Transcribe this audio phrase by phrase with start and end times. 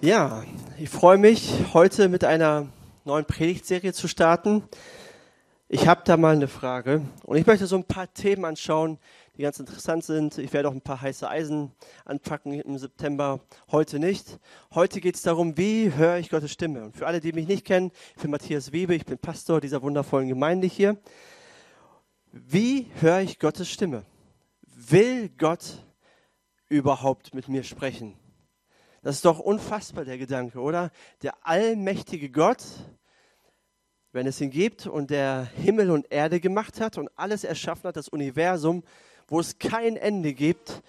[0.00, 0.44] Ja,
[0.78, 2.68] ich freue mich, heute mit einer
[3.04, 4.62] neuen Predigtserie zu starten.
[5.68, 9.00] Ich habe da mal eine Frage und ich möchte so ein paar Themen anschauen,
[9.36, 10.38] die ganz interessant sind.
[10.38, 11.72] Ich werde auch ein paar heiße Eisen
[12.04, 13.40] anpacken im September,
[13.72, 14.38] heute nicht.
[14.72, 16.84] Heute geht es darum, wie höre ich Gottes Stimme.
[16.84, 19.82] Und für alle, die mich nicht kennen, ich bin Matthias Wiebe, ich bin Pastor dieser
[19.82, 20.96] wundervollen Gemeinde hier.
[22.30, 24.04] Wie höre ich Gottes Stimme?
[24.62, 25.84] Will Gott
[26.68, 28.14] überhaupt mit mir sprechen?
[29.08, 30.90] Das ist doch unfassbar, der Gedanke, oder?
[31.22, 32.62] Der allmächtige Gott,
[34.12, 37.96] wenn es ihn gibt und der Himmel und Erde gemacht hat und alles erschaffen hat,
[37.96, 38.84] das Universum,
[39.26, 40.82] wo es kein Ende gibt,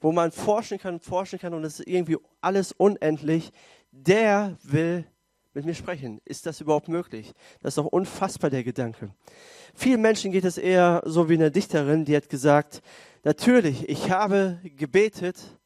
[0.00, 3.50] wo man forschen kann und forschen kann und es ist irgendwie alles unendlich,
[3.90, 5.04] der will
[5.52, 6.20] mit mir sprechen.
[6.24, 7.32] Ist das überhaupt möglich?
[7.60, 9.12] Das ist doch unfassbar, der Gedanke.
[9.74, 12.82] Vielen Menschen geht es eher so wie eine Dichterin, die hat gesagt,
[13.24, 15.58] natürlich, ich habe gebetet,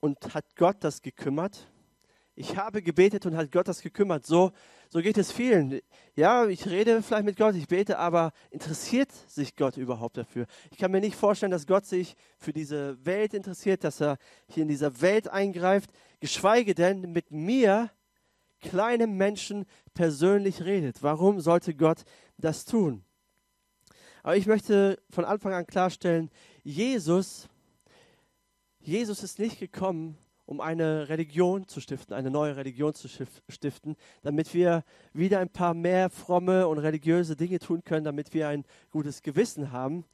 [0.00, 1.68] und hat Gott das gekümmert?
[2.34, 4.24] Ich habe gebetet und hat Gott das gekümmert.
[4.24, 4.52] So,
[4.90, 5.80] so geht es vielen.
[6.14, 10.46] Ja, ich rede vielleicht mit Gott, ich bete, aber interessiert sich Gott überhaupt dafür?
[10.70, 14.62] Ich kann mir nicht vorstellen, dass Gott sich für diese Welt interessiert, dass er hier
[14.62, 17.90] in dieser Welt eingreift, geschweige denn mit mir,
[18.60, 21.02] kleinem Menschen, persönlich redet.
[21.02, 22.04] Warum sollte Gott
[22.36, 23.04] das tun?
[24.22, 26.30] Aber ich möchte von Anfang an klarstellen,
[26.62, 27.48] Jesus
[28.80, 34.54] Jesus ist nicht gekommen, um eine Religion zu stiften, eine neue Religion zu stiften, damit
[34.54, 39.22] wir wieder ein paar mehr fromme und religiöse Dinge tun können, damit wir ein gutes
[39.22, 40.06] Gewissen haben,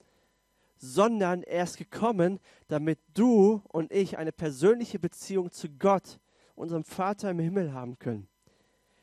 [0.76, 6.18] sondern er ist gekommen, damit du und ich eine persönliche Beziehung zu Gott,
[6.56, 8.26] unserem Vater im Himmel haben können.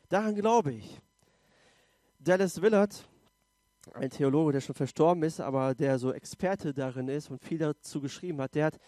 [0.09, 0.99] Daran glaube ich.
[2.19, 3.07] Dallas Willard,
[3.93, 8.01] ein Theologe, der schon verstorben ist, aber der so Experte darin ist und viel dazu
[8.01, 8.79] geschrieben hat, der hat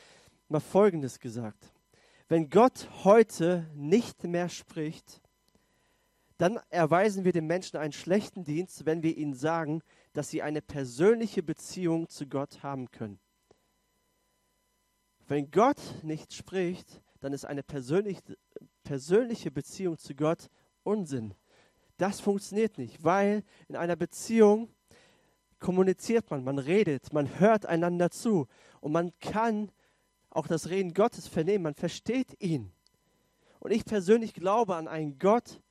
[0.48, 1.74] mal Folgendes gesagt.
[2.28, 5.22] Wenn Gott heute nicht mehr spricht,
[6.38, 9.82] dann erweisen wir den Menschen einen schlechten Dienst, wenn wir ihnen sagen,
[10.14, 13.20] dass sie eine persönliche Beziehung zu Gott haben können.
[15.28, 20.50] Wenn Gott nicht spricht, dann ist eine persönliche, Beziehung zu Gott
[20.84, 21.34] Unsinn.
[21.98, 24.70] Das funktioniert nicht, weil in einer Beziehung
[25.60, 28.48] kommuniziert man, man redet, man hört einander zu
[28.82, 29.72] und man kann
[30.34, 32.72] auch das Reden Gottes vernehmen, man versteht ihn.
[33.60, 35.62] Und ich persönlich glaube an einen Gott,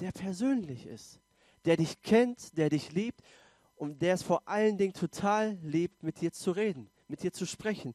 [0.00, 1.20] der persönlich ist,
[1.64, 3.20] der dich kennt, der dich liebt
[3.76, 7.46] und der es vor allen Dingen total liebt, mit dir zu reden, mit dir zu
[7.46, 7.94] sprechen.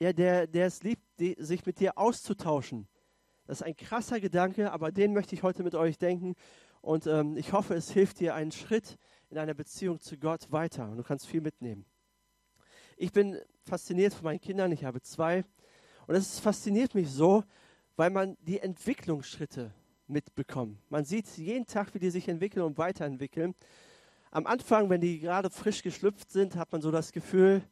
[0.00, 2.88] Ja, der, der es liebt, die, sich mit dir auszutauschen.
[3.46, 6.34] Das ist ein krasser Gedanke, aber den möchte ich heute mit euch denken.
[6.80, 8.98] Und ähm, ich hoffe, es hilft dir einen Schritt
[9.30, 10.90] in einer Beziehung zu Gott weiter.
[10.90, 11.86] Und du kannst viel mitnehmen.
[12.96, 15.44] Ich bin fasziniert von meinen Kindern, ich habe zwei.
[16.06, 17.44] Und es fasziniert mich so,
[17.96, 19.72] weil man die Entwicklungsschritte
[20.06, 20.78] mitbekommt.
[20.90, 23.54] Man sieht jeden Tag, wie die sich entwickeln und weiterentwickeln.
[24.30, 27.62] Am Anfang, wenn die gerade frisch geschlüpft sind, hat man so das Gefühl,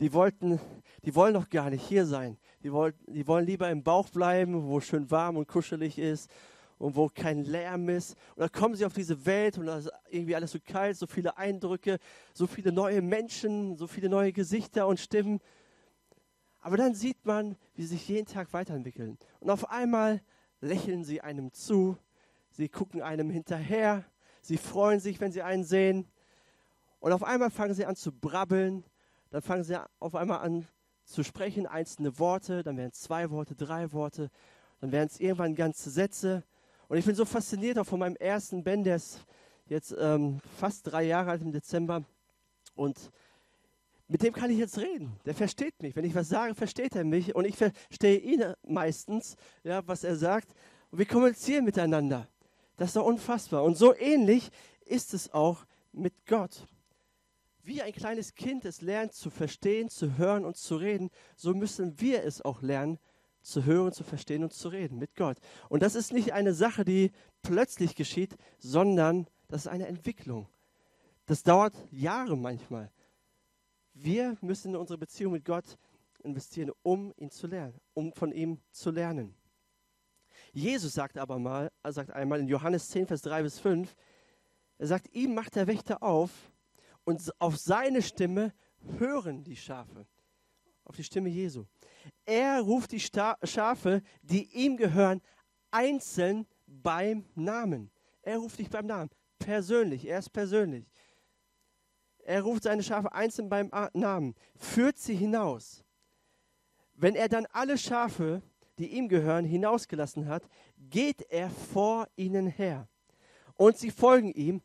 [0.00, 0.60] die wollten,
[1.04, 2.38] die wollen noch gar nicht hier sein.
[2.62, 6.30] Die wollen, die wollen lieber im Bauch bleiben, wo schön warm und kuschelig ist
[6.82, 8.16] und wo kein Lärm ist.
[8.34, 11.06] Und dann kommen sie auf diese Welt und da ist irgendwie alles so kalt, so
[11.06, 12.00] viele Eindrücke,
[12.34, 15.38] so viele neue Menschen, so viele neue Gesichter und Stimmen.
[16.60, 19.16] Aber dann sieht man, wie sie sich jeden Tag weiterentwickeln.
[19.38, 20.22] Und auf einmal
[20.60, 21.96] lächeln sie einem zu,
[22.50, 24.04] sie gucken einem hinterher,
[24.40, 26.08] sie freuen sich, wenn sie einen sehen.
[26.98, 28.82] Und auf einmal fangen sie an zu brabbeln,
[29.30, 30.66] dann fangen sie auf einmal an
[31.04, 34.30] zu sprechen, einzelne Worte, dann werden es zwei Worte, drei Worte,
[34.80, 36.42] dann werden es irgendwann ganze Sätze.
[36.92, 39.24] Und ich bin so fasziniert auch von meinem ersten Ben, der ist
[39.66, 42.04] jetzt ähm, fast drei Jahre alt im Dezember.
[42.74, 43.10] Und
[44.08, 45.18] mit dem kann ich jetzt reden.
[45.24, 45.96] Der versteht mich.
[45.96, 47.34] Wenn ich was sage, versteht er mich.
[47.34, 50.54] Und ich verstehe ihn meistens, ja, was er sagt.
[50.90, 52.28] Und wir kommunizieren miteinander.
[52.76, 53.64] Das ist doch unfassbar.
[53.64, 54.50] Und so ähnlich
[54.84, 56.66] ist es auch mit Gott.
[57.62, 61.98] Wie ein kleines Kind es lernt zu verstehen, zu hören und zu reden, so müssen
[62.02, 62.98] wir es auch lernen
[63.42, 65.38] zu hören, zu verstehen und zu reden mit Gott.
[65.68, 67.12] Und das ist nicht eine Sache, die
[67.42, 70.48] plötzlich geschieht, sondern das ist eine Entwicklung.
[71.26, 72.90] Das dauert Jahre manchmal.
[73.94, 75.78] Wir müssen in unsere Beziehung mit Gott
[76.22, 79.34] investieren, um ihn zu lernen, um von ihm zu lernen.
[80.52, 83.94] Jesus sagt aber mal, sagt einmal in Johannes 10, Vers 3 bis 5,
[84.78, 86.30] er sagt, ihm macht der Wächter auf
[87.04, 88.52] und auf seine Stimme
[88.98, 90.06] hören die Schafe.
[90.92, 91.64] Auf die Stimme Jesu.
[92.26, 95.22] Er ruft die Schafe, die ihm gehören,
[95.70, 97.90] einzeln beim Namen.
[98.20, 99.08] Er ruft dich beim Namen,
[99.38, 100.84] persönlich, er ist persönlich.
[102.18, 105.82] Er ruft seine Schafe einzeln beim Namen, führt sie hinaus.
[106.92, 108.42] Wenn er dann alle Schafe
[108.78, 110.46] die ihm gehören, hinausgelassen hat,
[110.76, 112.86] geht er vor ihnen her.
[113.54, 114.60] Und sie folgen ihm.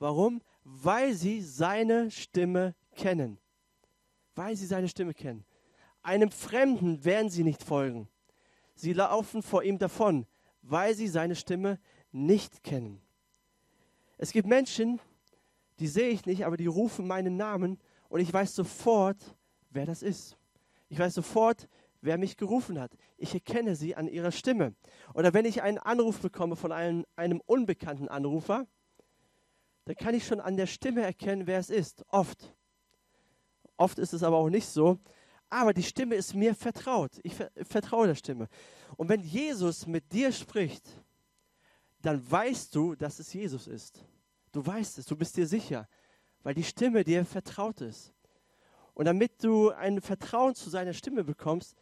[0.00, 0.42] Warum?
[0.64, 3.38] Weil sie seine Stimme kennen.
[4.34, 5.44] Weil sie seine Stimme kennen.
[6.08, 8.08] Einem Fremden werden sie nicht folgen.
[8.74, 10.24] Sie laufen vor ihm davon,
[10.62, 11.78] weil sie seine Stimme
[12.12, 13.02] nicht kennen.
[14.16, 15.00] Es gibt Menschen,
[15.80, 17.78] die sehe ich nicht, aber die rufen meinen Namen
[18.08, 19.18] und ich weiß sofort,
[19.68, 20.38] wer das ist.
[20.88, 21.68] Ich weiß sofort,
[22.00, 22.96] wer mich gerufen hat.
[23.18, 24.74] Ich erkenne sie an ihrer Stimme.
[25.12, 28.66] Oder wenn ich einen Anruf bekomme von einem, einem unbekannten Anrufer,
[29.84, 32.02] dann kann ich schon an der Stimme erkennen, wer es ist.
[32.08, 32.54] Oft.
[33.76, 34.98] Oft ist es aber auch nicht so.
[35.50, 37.12] Aber die Stimme ist mir vertraut.
[37.22, 38.48] Ich vertraue der Stimme.
[38.96, 40.86] Und wenn Jesus mit dir spricht,
[42.02, 44.04] dann weißt du, dass es Jesus ist.
[44.52, 45.88] Du weißt es, du bist dir sicher,
[46.42, 48.12] weil die Stimme dir vertraut ist.
[48.94, 51.76] Und damit du ein Vertrauen zu seiner Stimme bekommst,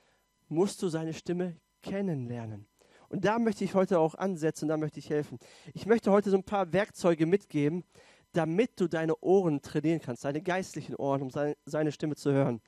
[0.48, 2.66] musst du seine Stimme kennenlernen.
[3.08, 5.38] Und da möchte ich heute auch ansetzen, da möchte ich helfen.
[5.74, 7.84] Ich möchte heute so ein paar Werkzeuge mitgeben,
[8.32, 12.60] damit du deine Ohren trainieren kannst, deine geistlichen Ohren, um seine, Stimme zu hören.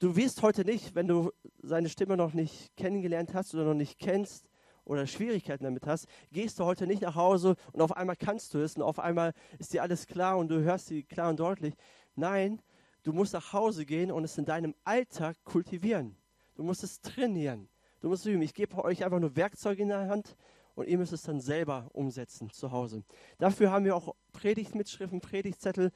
[0.00, 1.30] Du wirst heute nicht, wenn du
[1.60, 4.48] seine Stimme noch nicht kennengelernt hast oder noch nicht kennst
[4.86, 8.60] oder Schwierigkeiten damit hast, gehst du heute nicht nach Hause und auf einmal kannst du
[8.60, 11.74] es und auf einmal ist dir alles klar und du hörst sie klar und deutlich.
[12.14, 12.62] Nein,
[13.02, 16.16] du musst nach Hause gehen und es in deinem Alltag kultivieren.
[16.54, 17.68] Du musst es trainieren.
[18.00, 18.40] Du musst üben.
[18.40, 20.34] Ich gebe euch einfach nur Werkzeuge in der Hand
[20.76, 23.04] und ihr müsst es dann selber umsetzen zu Hause.
[23.36, 25.92] Dafür haben wir auch Predigtmitschriften, Predigtzettel,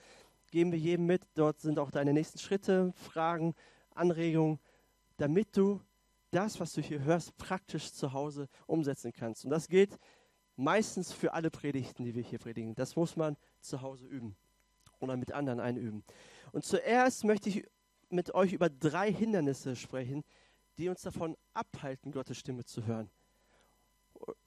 [0.51, 1.23] geben wir jedem mit.
[1.37, 3.55] Dort sind auch deine nächsten Schritte, Fragen,
[3.95, 4.59] Anregungen,
[5.17, 5.81] damit du
[6.31, 9.45] das, was du hier hörst, praktisch zu Hause umsetzen kannst.
[9.45, 9.99] Und das gilt
[10.57, 12.75] meistens für alle Predigten, die wir hier predigen.
[12.75, 14.37] Das muss man zu Hause üben
[15.01, 16.05] oder mit anderen einüben.
[16.53, 17.65] Und zuerst möchte ich
[18.11, 20.25] mit euch über drei Hindernisse sprechen,
[20.79, 23.11] die uns davon abhalten, Gottes Stimme zu hören.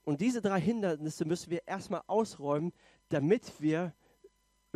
[0.04, 2.74] Und diese drei Hindernisse müssen wir erstmal ausräumen,
[3.10, 3.94] damit wir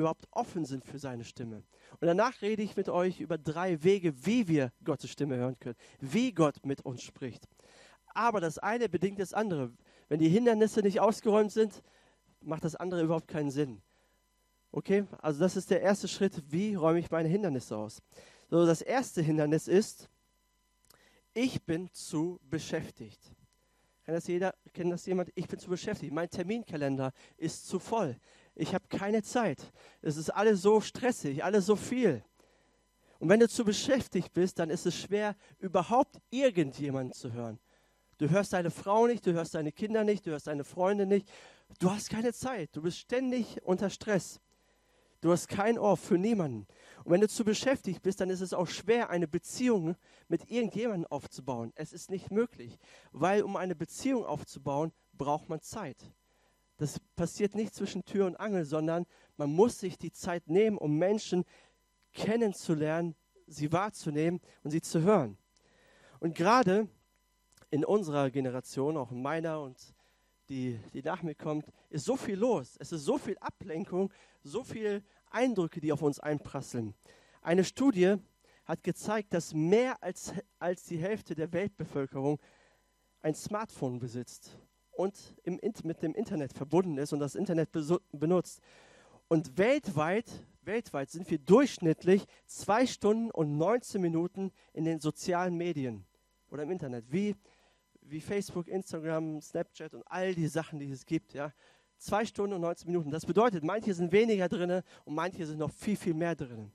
[0.01, 1.63] überhaupt offen sind für seine Stimme.
[1.99, 5.75] Und danach rede ich mit euch über drei Wege, wie wir Gottes Stimme hören können,
[5.99, 7.47] wie Gott mit uns spricht.
[8.13, 9.71] Aber das eine bedingt das andere.
[10.09, 11.81] Wenn die Hindernisse nicht ausgeräumt sind,
[12.41, 13.81] macht das andere überhaupt keinen Sinn.
[14.71, 18.01] Okay, also das ist der erste Schritt, wie räume ich meine Hindernisse aus.
[18.49, 20.09] So, das erste Hindernis ist,
[21.33, 23.19] ich bin zu beschäftigt.
[24.05, 25.29] Kann das jeder, kennt das jemand?
[25.35, 26.11] Ich bin zu beschäftigt.
[26.11, 28.17] Mein Terminkalender ist zu voll.
[28.55, 29.71] Ich habe keine Zeit.
[30.01, 32.23] Es ist alles so stressig, alles so viel.
[33.19, 37.59] Und wenn du zu beschäftigt bist, dann ist es schwer, überhaupt irgendjemanden zu hören.
[38.17, 41.27] Du hörst deine Frau nicht, du hörst deine Kinder nicht, du hörst deine Freunde nicht.
[41.79, 42.69] Du hast keine Zeit.
[42.75, 44.39] Du bist ständig unter Stress.
[45.21, 46.67] Du hast kein Ohr für niemanden.
[47.03, 49.95] Und wenn du zu beschäftigt bist, dann ist es auch schwer, eine Beziehung
[50.27, 51.71] mit irgendjemandem aufzubauen.
[51.75, 52.79] Es ist nicht möglich,
[53.11, 55.97] weil um eine Beziehung aufzubauen, braucht man Zeit.
[56.81, 59.05] Das passiert nicht zwischen Tür und Angel, sondern
[59.37, 61.45] man muss sich die Zeit nehmen, um Menschen
[62.11, 63.13] kennenzulernen,
[63.45, 65.37] sie wahrzunehmen und sie zu hören.
[66.19, 66.87] Und gerade
[67.69, 69.77] in unserer Generation, auch in meiner und
[70.49, 72.77] die, die nach mir kommt, ist so viel los.
[72.79, 74.11] Es ist so viel Ablenkung,
[74.41, 76.95] so viel Eindrücke, die auf uns einprasseln.
[77.43, 78.15] Eine Studie
[78.65, 82.39] hat gezeigt, dass mehr als, als die Hälfte der Weltbevölkerung
[83.21, 84.57] ein Smartphone besitzt
[84.91, 87.69] und im, mit dem Internet verbunden ist und das Internet
[88.11, 88.61] benutzt.
[89.27, 90.29] Und weltweit,
[90.63, 96.05] weltweit sind wir durchschnittlich zwei Stunden und 19 Minuten in den sozialen Medien
[96.49, 97.35] oder im Internet, wie,
[98.01, 101.33] wie Facebook, Instagram, Snapchat und all die Sachen, die es gibt.
[101.33, 101.53] Ja.
[101.97, 103.11] Zwei Stunden und 19 Minuten.
[103.11, 106.71] Das bedeutet, manche sind weniger drin und manche sind noch viel, viel mehr drin.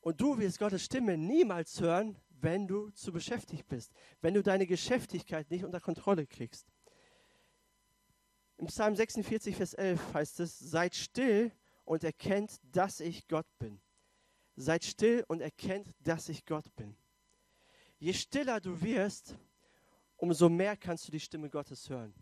[0.00, 4.66] Und du wirst Gottes Stimme niemals hören, wenn du zu beschäftigt bist, wenn du deine
[4.66, 6.66] Geschäftigkeit nicht unter Kontrolle kriegst.
[8.56, 11.50] Im Psalm 46, Vers 11 heißt es, seid still
[11.84, 13.80] und erkennt, dass ich Gott bin.
[14.56, 16.94] Seid still und erkennt, dass ich Gott bin.
[17.98, 19.36] Je stiller du wirst,
[20.16, 22.14] umso mehr kannst du die Stimme Gottes hören.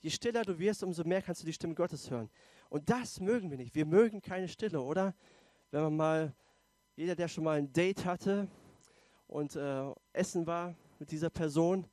[0.00, 2.30] Je stiller du wirst, umso mehr kannst du die Stimme Gottes hören.
[2.68, 3.74] Und das mögen wir nicht.
[3.74, 5.14] Wir mögen keine Stille, oder?
[5.70, 6.36] Wenn man mal,
[6.96, 8.48] jeder, der schon mal ein Date hatte
[9.26, 11.86] und äh, essen war mit dieser Person,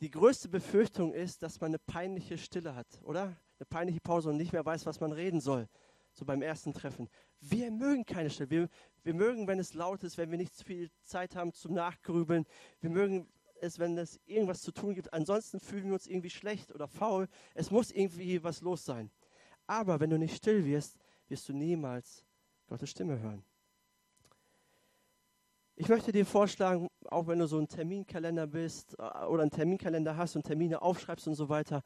[0.00, 3.36] die größte Befürchtung ist, dass man eine peinliche Stille hat, oder?
[3.58, 5.68] Eine peinliche Pause und nicht mehr weiß, was man reden soll.
[6.12, 7.08] So beim ersten Treffen.
[7.40, 8.50] Wir mögen keine Stille.
[8.50, 8.68] Wir,
[9.04, 12.46] wir mögen, wenn es laut ist, wenn wir nicht zu viel Zeit haben zum Nachgrübeln.
[12.80, 13.28] Wir mögen
[13.60, 15.12] es, wenn es irgendwas zu tun gibt.
[15.12, 17.28] Ansonsten fühlen wir uns irgendwie schlecht oder faul.
[17.54, 19.10] Es muss irgendwie was los sein.
[19.66, 20.98] Aber wenn du nicht still wirst,
[21.28, 22.24] wirst du niemals
[22.66, 23.44] Gottes Stimme hören.
[25.74, 30.16] Ich möchte dir vorschlagen, auch wenn du so ein Terminkalender bist äh, oder einen Terminkalender
[30.16, 31.82] hast und Termine aufschreibst und so weiter,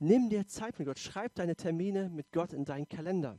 [0.00, 0.98] nimm dir Zeit mit Gott.
[0.98, 3.38] Schreib deine Termine mit Gott in deinen Kalender.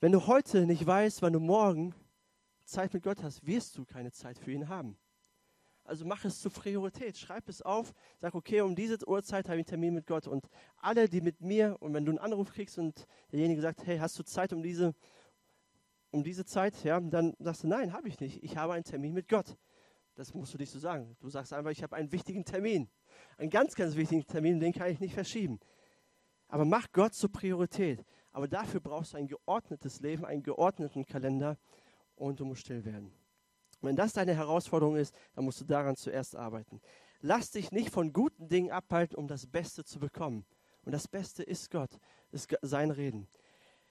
[0.00, 1.94] Wenn du heute nicht weißt, wann du morgen
[2.64, 4.98] Zeit mit Gott hast, wirst du keine Zeit für ihn haben.
[5.84, 7.16] Also mach es zur Priorität.
[7.16, 7.94] Schreib es auf.
[8.20, 10.26] Sag, okay, um diese Uhrzeit habe ich einen Termin mit Gott.
[10.26, 13.98] Und alle, die mit mir, und wenn du einen Anruf kriegst und derjenige sagt, hey,
[13.98, 14.94] hast du Zeit um diese,
[16.16, 16.82] um diese Zeit?
[16.82, 18.42] Ja, dann sagst du, nein, habe ich nicht.
[18.42, 19.56] Ich habe einen Termin mit Gott.
[20.14, 21.14] Das musst du nicht so sagen.
[21.20, 22.88] Du sagst einfach, ich habe einen wichtigen Termin.
[23.36, 25.60] Einen ganz, ganz wichtigen Termin, den kann ich nicht verschieben.
[26.48, 28.02] Aber mach Gott zur Priorität.
[28.32, 31.58] Aber dafür brauchst du ein geordnetes Leben, einen geordneten Kalender
[32.16, 33.12] und du musst still werden.
[33.82, 36.80] Wenn das deine Herausforderung ist, dann musst du daran zuerst arbeiten.
[37.20, 40.46] Lass dich nicht von guten Dingen abhalten, um das Beste zu bekommen.
[40.84, 41.98] Und das Beste ist Gott,
[42.30, 43.28] ist sein Reden.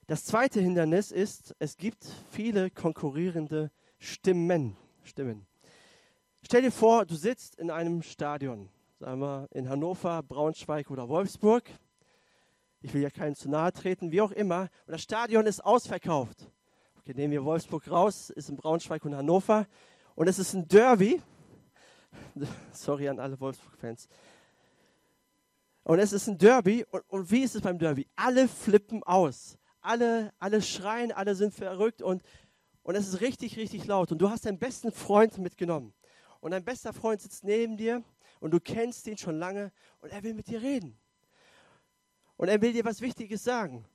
[0.08, 4.78] Das zweite Hindernis ist, es gibt viele konkurrierende Stimmen.
[5.04, 5.48] Stimmen.
[6.44, 8.70] Stell dir vor, du sitzt in einem Stadion,
[9.00, 11.64] sagen wir in Hannover, Braunschweig oder Wolfsburg.
[12.82, 14.70] Ich will ja keinen zu nahe treten, wie auch immer.
[14.86, 16.52] Und das Stadion ist ausverkauft.
[17.00, 19.66] Okay, nehmen wir Wolfsburg raus, ist in Braunschweig und Hannover.
[20.14, 21.20] Und es ist ein Derby.
[22.74, 24.08] Sorry an alle Wolfsburg-Fans.
[25.82, 26.86] Und es ist ein Derby.
[26.92, 28.08] Und, und, wie ist es beim Derby?
[28.16, 29.58] Alle flippen aus.
[29.86, 32.02] Alle, alle schreien, alle sind verrückt.
[32.02, 32.24] Und,
[32.84, 34.12] und es ist richtig, richtig laut.
[34.12, 35.94] Und du hast deinen besten Freund mitgenommen.
[36.40, 38.04] Und dein bester Freund sitzt neben dir.
[38.40, 39.72] Und du kennst ihn schon lange.
[40.00, 40.98] Und er will mit dir reden.
[42.38, 43.86] Und er will dir was Wichtiges sagen.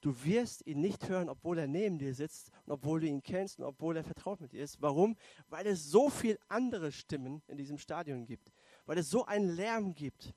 [0.00, 3.58] Du wirst ihn nicht hören, obwohl er neben dir sitzt und obwohl du ihn kennst
[3.58, 4.80] und obwohl er vertraut mit dir ist.
[4.80, 5.16] Warum?
[5.48, 8.50] Weil es so viele andere Stimmen in diesem Stadion gibt.
[8.86, 10.34] Weil es so einen Lärm gibt.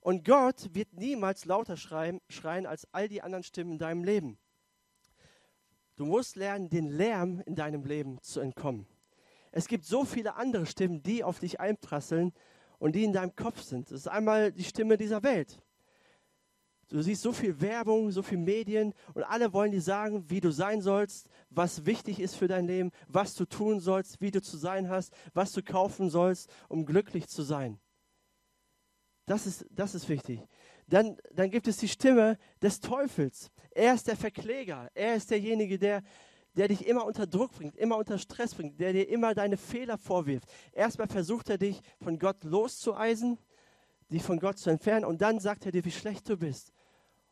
[0.00, 4.38] Und Gott wird niemals lauter schreien, schreien als all die anderen Stimmen in deinem Leben.
[5.96, 8.86] Du musst lernen, den Lärm in deinem Leben zu entkommen.
[9.52, 12.32] Es gibt so viele andere Stimmen, die auf dich einprasseln
[12.78, 13.90] und die in deinem Kopf sind.
[13.90, 15.60] Das ist einmal die Stimme dieser Welt.
[16.88, 20.50] Du siehst so viel Werbung, so viel Medien und alle wollen dir sagen, wie du
[20.50, 24.56] sein sollst, was wichtig ist für dein Leben, was du tun sollst, wie du zu
[24.56, 27.78] sein hast, was du kaufen sollst, um glücklich zu sein.
[29.26, 30.40] Das ist, das ist wichtig.
[30.86, 33.50] Dann, dann gibt es die Stimme des Teufels.
[33.70, 34.90] Er ist der Verkläger.
[34.94, 36.02] Er ist derjenige, der,
[36.56, 39.98] der dich immer unter Druck bringt, immer unter Stress bringt, der dir immer deine Fehler
[39.98, 40.48] vorwirft.
[40.72, 43.38] Erstmal versucht er dich von Gott loszueisen,
[44.10, 46.72] dich von Gott zu entfernen und dann sagt er dir, wie schlecht du bist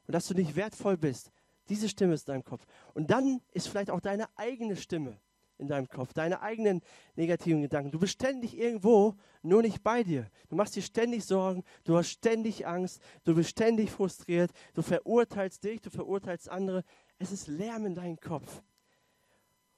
[0.06, 1.32] und dass du nicht wertvoll bist.
[1.68, 2.64] Diese Stimme ist in deinem Kopf.
[2.94, 5.18] Und dann ist vielleicht auch deine eigene Stimme
[5.58, 6.80] in deinem Kopf, deine eigenen
[7.16, 7.90] negativen Gedanken.
[7.90, 10.30] Du bist ständig irgendwo, nur nicht bei dir.
[10.48, 15.62] Du machst dir ständig Sorgen, du hast ständig Angst, du bist ständig frustriert, du verurteilst
[15.64, 16.84] dich, du verurteilst andere.
[17.18, 18.62] Es ist Lärm in deinem Kopf.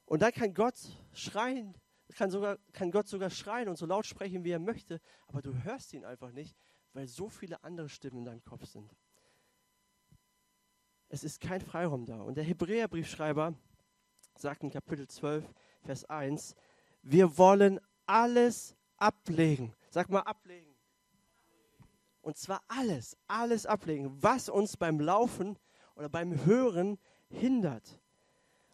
[0.05, 0.75] Und dann kann Gott
[1.13, 1.73] schreien,
[2.15, 5.63] kann, sogar, kann Gott sogar schreien und so laut sprechen, wie er möchte, aber du
[5.63, 6.55] hörst ihn einfach nicht,
[6.93, 8.93] weil so viele andere Stimmen in deinem Kopf sind.
[11.07, 12.21] Es ist kein Freiraum da.
[12.21, 13.53] Und der Hebräerbriefschreiber
[14.37, 15.45] sagt in Kapitel 12,
[15.83, 16.55] Vers 1,
[17.01, 19.73] wir wollen alles ablegen.
[19.89, 20.75] Sag mal ablegen.
[22.21, 25.57] Und zwar alles, alles ablegen, was uns beim Laufen
[25.95, 27.99] oder beim Hören hindert.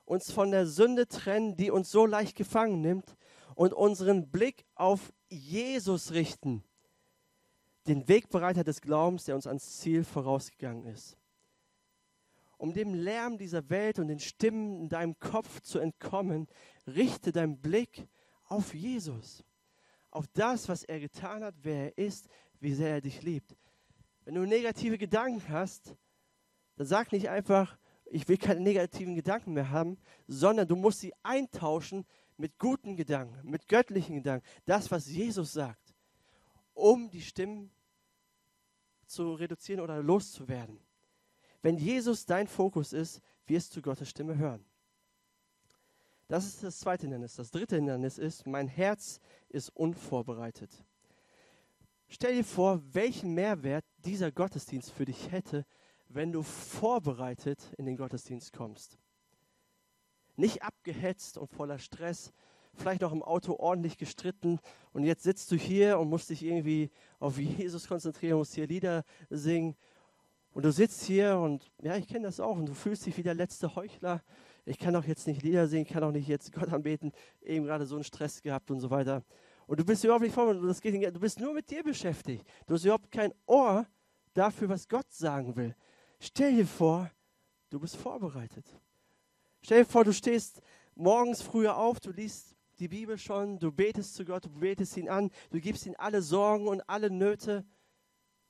[0.05, 3.15] Uns von der Sünde trennen, die uns so leicht gefangen nimmt
[3.55, 6.63] und unseren Blick auf Jesus richten,
[7.87, 11.17] den Wegbereiter des Glaubens, der uns ans Ziel vorausgegangen ist
[12.57, 16.47] um dem Lärm dieser Welt und den Stimmen in deinem Kopf zu entkommen,
[16.87, 18.07] richte deinen Blick
[18.45, 19.43] auf Jesus,
[20.09, 22.27] auf das, was er getan hat, wer er ist,
[22.59, 23.55] wie sehr er dich liebt.
[24.25, 25.95] Wenn du negative Gedanken hast,
[26.75, 29.97] dann sag nicht einfach, ich will keine negativen Gedanken mehr haben,
[30.27, 32.05] sondern du musst sie eintauschen
[32.37, 35.93] mit guten Gedanken, mit göttlichen Gedanken, das, was Jesus sagt,
[36.73, 37.71] um die Stimmen
[39.05, 40.79] zu reduzieren oder loszuwerden.
[41.61, 44.63] Wenn Jesus dein Fokus ist, wirst du Gottes Stimme hören.
[46.27, 47.35] Das ist das zweite Hindernis.
[47.35, 50.83] Das dritte Hindernis ist, mein Herz ist unvorbereitet.
[52.09, 55.65] Stell dir vor, welchen Mehrwert dieser Gottesdienst für dich hätte,
[56.09, 58.97] wenn du vorbereitet in den Gottesdienst kommst.
[60.35, 62.31] Nicht abgehetzt und voller Stress,
[62.73, 64.59] vielleicht noch im Auto ordentlich gestritten
[64.93, 69.03] und jetzt sitzt du hier und musst dich irgendwie auf Jesus konzentrieren, musst hier Lieder
[69.29, 69.75] singen
[70.57, 73.21] und du sitzt hier und ja, ich kenne das auch und du fühlst dich wie
[73.21, 74.23] der letzte Heuchler.
[74.65, 77.11] Ich kann auch jetzt nicht Lieder singen, kann auch nicht jetzt Gott anbeten,
[77.43, 79.23] eben gerade so einen Stress gehabt und so weiter.
[79.67, 82.43] Und du bist überhaupt nicht vorbereitet, du bist nur mit dir beschäftigt.
[82.65, 83.85] Du hast überhaupt kein Ohr
[84.33, 85.75] dafür, was Gott sagen will.
[86.19, 87.11] Stell dir vor,
[87.69, 88.65] du bist vorbereitet.
[89.61, 90.63] Stell dir vor, du stehst
[90.95, 95.07] morgens früher auf, du liest die Bibel schon, du betest zu Gott, du betest ihn
[95.07, 97.63] an, du gibst ihm alle Sorgen und alle Nöte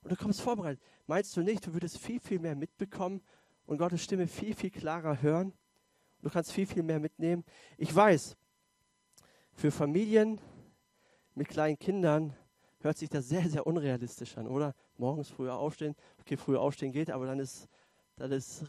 [0.08, 0.82] und du kommst vorbereitet.
[1.06, 3.22] Meinst du nicht, du würdest viel, viel mehr mitbekommen
[3.66, 5.52] und Gottes Stimme viel, viel klarer hören?
[6.22, 7.44] Du kannst viel, viel mehr mitnehmen.
[7.78, 8.38] Ich weiß,
[9.52, 10.40] für Familien
[11.36, 12.34] mit kleinen Kindern
[12.80, 14.74] hört sich das sehr, sehr unrealistisch an, oder?
[14.96, 15.94] Morgens früher aufstehen.
[16.22, 17.68] Okay, früher aufstehen geht, aber dann ist,
[18.16, 18.64] dann ist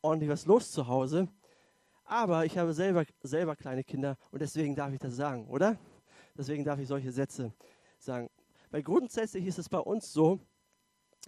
[0.00, 1.26] ordentlich was los zu Hause.
[2.04, 5.76] Aber ich habe selber, selber kleine Kinder und deswegen darf ich das sagen, oder?
[6.38, 7.52] Deswegen darf ich solche Sätze
[7.98, 8.30] sagen.
[8.70, 10.38] Weil grundsätzlich ist es bei uns so,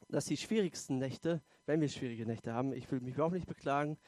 [0.08, 3.98] dass die schwierigsten Nächte, wenn wir schwierige Nächte haben, ich will mich überhaupt nicht beklagen,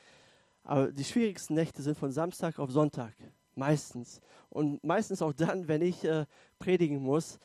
[0.63, 3.15] aber die schwierigsten Nächte sind von Samstag auf Sonntag.
[3.55, 4.21] Meistens.
[4.51, 6.27] Und meistens auch dann, wenn ich äh,
[6.59, 7.39] predigen muss,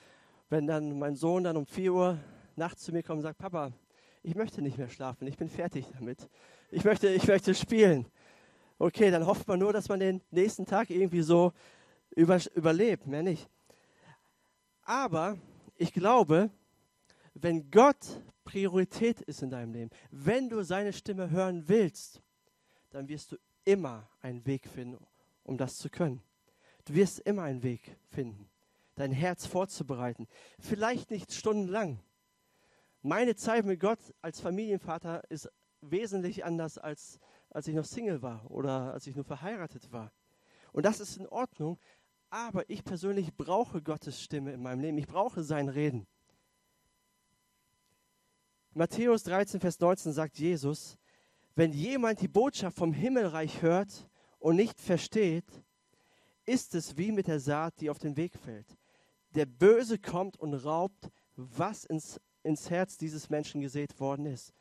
[0.49, 2.19] wenn dann mein Sohn dann um 4 Uhr
[2.55, 3.71] nachts zu mir kommt und sagt, Papa,
[4.21, 6.29] ich möchte nicht mehr schlafen, ich bin fertig damit.
[6.69, 8.07] Ich möchte, ich möchte spielen.
[8.77, 11.53] Okay, dann hofft man nur, dass man den nächsten Tag irgendwie so
[12.15, 13.49] über, überlebt, mehr nicht.
[14.83, 15.37] Aber
[15.75, 16.51] ich glaube,
[17.33, 22.21] wenn Gott Priorität ist in deinem Leben, wenn du seine Stimme hören willst,
[22.89, 25.05] dann wirst du immer einen Weg finden,
[25.43, 26.21] um das zu können.
[26.85, 28.49] Du wirst immer einen Weg finden,
[28.95, 30.27] dein Herz vorzubereiten.
[30.59, 31.99] Vielleicht nicht stundenlang.
[33.01, 35.49] Meine Zeit mit Gott als Familienvater ist
[35.81, 37.19] wesentlich anders als
[37.53, 40.11] als ich noch Single war oder als ich nur verheiratet war.
[40.71, 41.79] Und das ist in Ordnung,
[42.29, 44.97] aber ich persönlich brauche Gottes Stimme in meinem Leben.
[44.97, 46.07] Ich brauche sein Reden.
[48.75, 50.97] Matthäus 13, Vers 19 sagt Jesus,
[51.53, 55.45] wenn jemand die Botschaft vom Himmelreich hört und nicht versteht,
[56.45, 58.65] ist es wie mit der Saat, die auf den Weg fällt.
[59.35, 64.55] Der Böse kommt und raubt, was ins, ins Herz dieses Menschen gesät worden ist.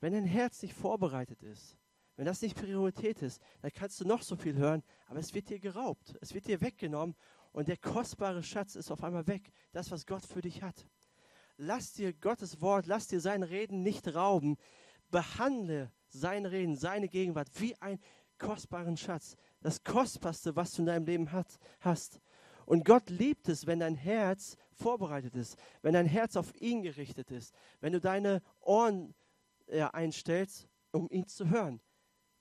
[0.00, 1.76] Wenn dein Herz nicht vorbereitet ist,
[2.16, 5.50] wenn das nicht Priorität ist, dann kannst du noch so viel hören, aber es wird
[5.50, 7.14] dir geraubt, es wird dir weggenommen
[7.52, 10.86] und der kostbare Schatz ist auf einmal weg, das, was Gott für dich hat.
[11.60, 14.56] Lass dir Gottes Wort, lass dir sein Reden nicht rauben.
[15.10, 17.98] Behandle sein Reden, seine Gegenwart wie einen
[18.38, 19.36] kostbaren Schatz.
[19.60, 22.20] Das Kostbarste, was du in deinem Leben hat, hast.
[22.64, 27.32] Und Gott liebt es, wenn dein Herz vorbereitet ist, wenn dein Herz auf ihn gerichtet
[27.32, 29.14] ist, wenn du deine Ohren
[29.66, 31.80] ja, einstellst, um ihn zu hören.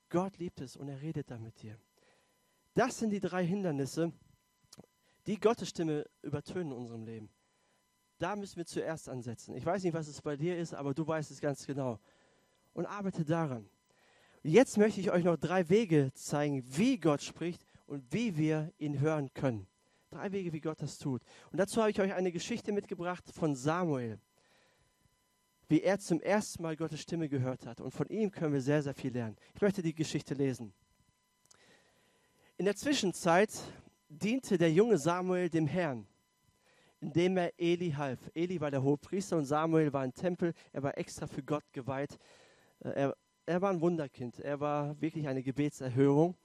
[0.09, 1.79] Gott liebt es und er redet da mit dir.
[2.75, 4.13] Das sind die drei Hindernisse,
[5.25, 7.29] die Gottes Stimme übertönen in unserem Leben.
[8.19, 9.55] Da müssen wir zuerst ansetzen.
[9.55, 11.99] Ich weiß nicht, was es bei dir ist, aber du weißt es ganz genau.
[12.73, 13.69] Und arbeite daran.
[14.43, 18.99] Jetzt möchte ich euch noch drei Wege zeigen, wie Gott spricht und wie wir ihn
[18.99, 19.67] hören können.
[20.09, 21.21] Drei Wege, wie Gott das tut.
[21.51, 24.19] Und dazu habe ich euch eine Geschichte mitgebracht von Samuel
[25.69, 27.81] wie er zum ersten Mal Gottes Stimme gehört hat.
[27.81, 29.35] Und von ihm können wir sehr, sehr viel lernen.
[29.53, 30.73] Ich möchte die Geschichte lesen.
[32.57, 33.51] In der Zwischenzeit
[34.09, 36.07] diente der junge Samuel dem Herrn,
[36.99, 38.19] indem er Eli half.
[38.33, 40.53] Eli war der Hohepriester und Samuel war ein Tempel.
[40.73, 42.17] Er war extra für Gott geweiht.
[42.79, 44.39] Äh, er, er war ein Wunderkind.
[44.39, 46.35] Er war wirklich eine Gebetserhörung.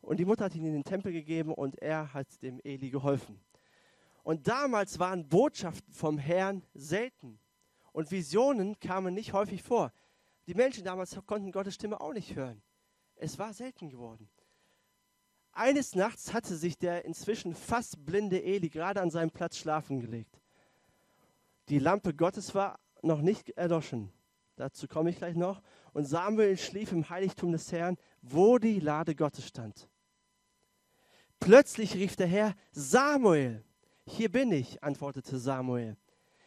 [0.00, 3.40] Und die Mutter hat ihn in den Tempel gegeben und er hat dem Eli geholfen.
[4.22, 7.40] Und damals waren Botschaften vom Herrn selten.
[7.92, 9.92] Und Visionen kamen nicht häufig vor.
[10.46, 12.62] Die Menschen damals konnten Gottes Stimme auch nicht hören.
[13.16, 14.28] Es war selten geworden.
[15.58, 20.40] Eines Nachts hatte sich der inzwischen fast blinde Eli gerade an seinem Platz schlafen gelegt.
[21.68, 24.12] Die Lampe Gottes war noch nicht erloschen.
[24.54, 25.60] Dazu komme ich gleich noch.
[25.94, 29.88] Und Samuel schlief im Heiligtum des Herrn, wo die Lade Gottes stand.
[31.40, 33.64] Plötzlich rief der Herr, Samuel,
[34.06, 35.96] hier bin ich, antwortete Samuel.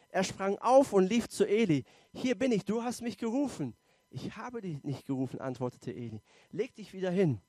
[0.08, 1.84] Er sprang auf und lief zu Eli.
[2.14, 3.76] Hier bin ich, du hast mich gerufen.
[4.08, 6.22] Ich habe dich nicht gerufen, antwortete Eli.
[6.50, 7.42] Leg dich wieder hin.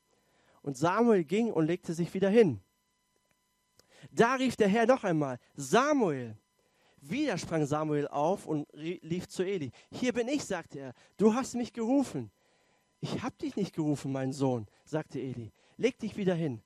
[0.64, 2.60] Und Samuel ging und legte sich wieder hin.
[4.12, 6.36] Da rief der Herr noch einmal, Samuel.
[7.02, 9.72] Wieder sprang Samuel auf und lief zu Eli.
[9.92, 10.94] Hier bin ich, sagte er.
[11.18, 12.32] Du hast mich gerufen.
[13.02, 15.52] Ich habe dich nicht gerufen, mein Sohn, sagte Eli.
[15.78, 16.62] Leg dich wieder hin.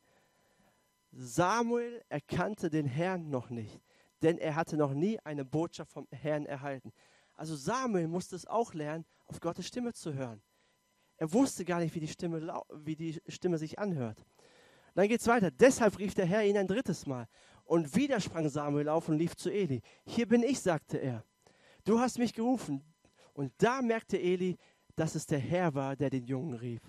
[1.11, 3.81] Samuel erkannte den Herrn noch nicht
[4.21, 6.91] denn er hatte noch nie eine Botschaft vom Herrn erhalten.
[7.35, 10.41] Also Samuel musste es auch lernen, auf Gottes Stimme zu hören.
[11.17, 14.23] Er wusste gar nicht, wie die Stimme, wie die Stimme sich anhört.
[14.93, 15.51] Dann geht es weiter.
[15.51, 17.27] Deshalb rief der Herr ihn ein drittes Mal.
[17.63, 19.81] Und wieder sprang Samuel auf und lief zu Eli.
[20.05, 21.23] Hier bin ich, sagte er.
[21.83, 22.83] Du hast mich gerufen.
[23.33, 24.57] Und da merkte Eli,
[24.95, 26.81] dass es der Herr war, der den Jungen rief.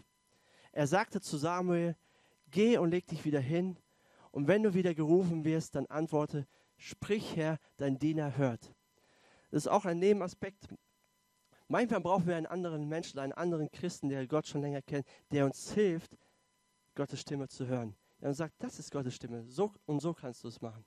[0.72, 1.96] Er sagte zu Samuel,
[2.50, 3.78] geh und leg dich wieder hin.
[4.30, 6.46] Und wenn du wieder gerufen wirst, dann antworte,
[6.78, 8.72] Sprich, Herr, dein Diener hört.
[9.50, 10.68] Das ist auch ein Nebenaspekt.
[11.68, 15.44] Manchmal brauchen wir einen anderen Menschen, einen anderen Christen, der Gott schon länger kennt, der
[15.44, 16.16] uns hilft,
[16.94, 17.94] Gottes Stimme zu hören.
[18.20, 19.44] Er sagt, das ist Gottes Stimme.
[19.48, 20.84] So und so kannst du es machen.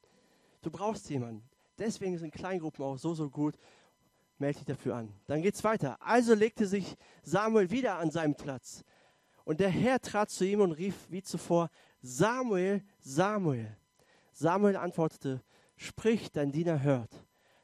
[0.61, 1.47] Du brauchst jemanden.
[1.77, 3.57] Deswegen sind Kleingruppen auch so, so gut.
[4.39, 5.13] Melde dich dafür an.
[5.27, 5.97] Dann geht es weiter.
[6.01, 8.83] Also legte sich Samuel wieder an seinen Platz.
[9.45, 11.69] Und der Herr trat zu ihm und rief wie zuvor,
[12.01, 13.77] Samuel, Samuel.
[14.33, 15.43] Samuel antwortete,
[15.75, 17.11] sprich, dein Diener hört.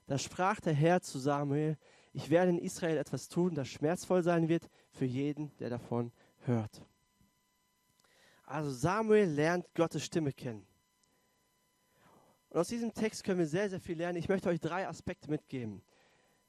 [0.06, 1.78] Da sprach der Herr zu Samuel,
[2.18, 6.12] ich werde in Israel etwas tun, das schmerzvoll sein wird für jeden, der davon
[6.46, 6.84] hört.
[8.44, 10.66] Also Samuel lernt Gottes Stimme kennen.
[12.50, 14.18] Und aus diesem Text können wir sehr, sehr viel lernen.
[14.18, 15.84] Ich möchte euch drei Aspekte mitgeben.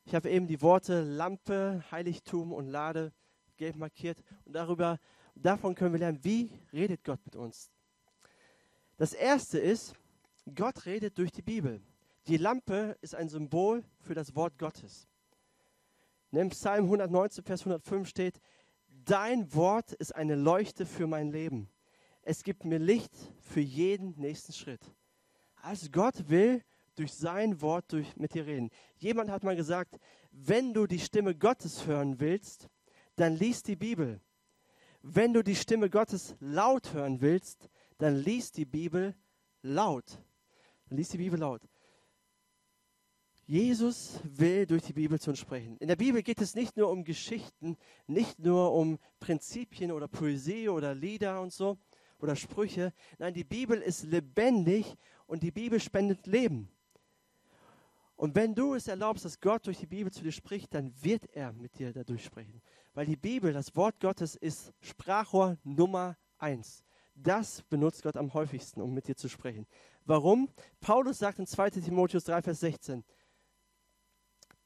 [0.07, 3.13] Ich habe eben die Worte Lampe, Heiligtum und Lade
[3.59, 4.23] gelb markiert.
[4.47, 4.99] Und darüber,
[5.35, 7.71] davon können wir lernen, wie redet Gott mit uns.
[8.97, 9.95] Das erste ist,
[10.55, 11.83] Gott redet durch die Bibel.
[12.27, 15.08] Die Lampe ist ein Symbol für das Wort Gottes.
[16.31, 18.41] In Psalm 119, Vers 105 steht,
[19.05, 21.71] Dein Wort ist eine Leuchte für mein Leben.
[22.23, 24.83] Es gibt mir Licht für jeden nächsten Schritt.
[25.62, 26.62] Also Gott will
[26.95, 28.71] durch sein Wort durch, mit dir reden.
[28.99, 29.99] Jemand hat mal gesagt,
[30.31, 32.69] wenn du die Stimme Gottes hören willst,
[33.17, 34.21] dann lies die Bibel.
[35.01, 39.14] Wenn du die Stimme Gottes laut hören willst, dann lies die Bibel
[39.62, 40.21] laut.
[40.91, 41.62] Lies die Bibel laut.
[43.49, 45.79] Jesus will durch die Bibel zu uns sprechen.
[45.79, 50.69] In der Bibel geht es nicht nur um Geschichten, nicht nur um Prinzipien oder Poesie
[50.69, 51.79] oder Lieder und so
[52.19, 52.93] oder Sprüche.
[53.19, 56.69] Nein, die Bibel ist lebendig und die Bibel spendet Leben.
[58.17, 61.25] Und wenn du es erlaubst, dass Gott durch die Bibel zu dir spricht, dann wird
[61.33, 62.61] er mit dir dadurch sprechen.
[62.93, 66.85] Weil die Bibel, das Wort Gottes, ist Sprachrohr Nummer eins.
[67.15, 69.67] Das benutzt Gott am häufigsten, um mit dir zu sprechen.
[70.05, 70.51] Warum?
[70.81, 73.05] Paulus sagt in 2 Timotheus 3, Vers 16,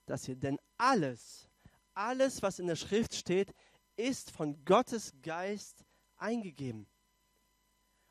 [0.07, 1.49] dass hier, denn alles,
[1.95, 3.55] alles, was in der Schrift steht,
[3.97, 5.85] ist von Gottes Geist
[6.17, 6.87] eingegeben.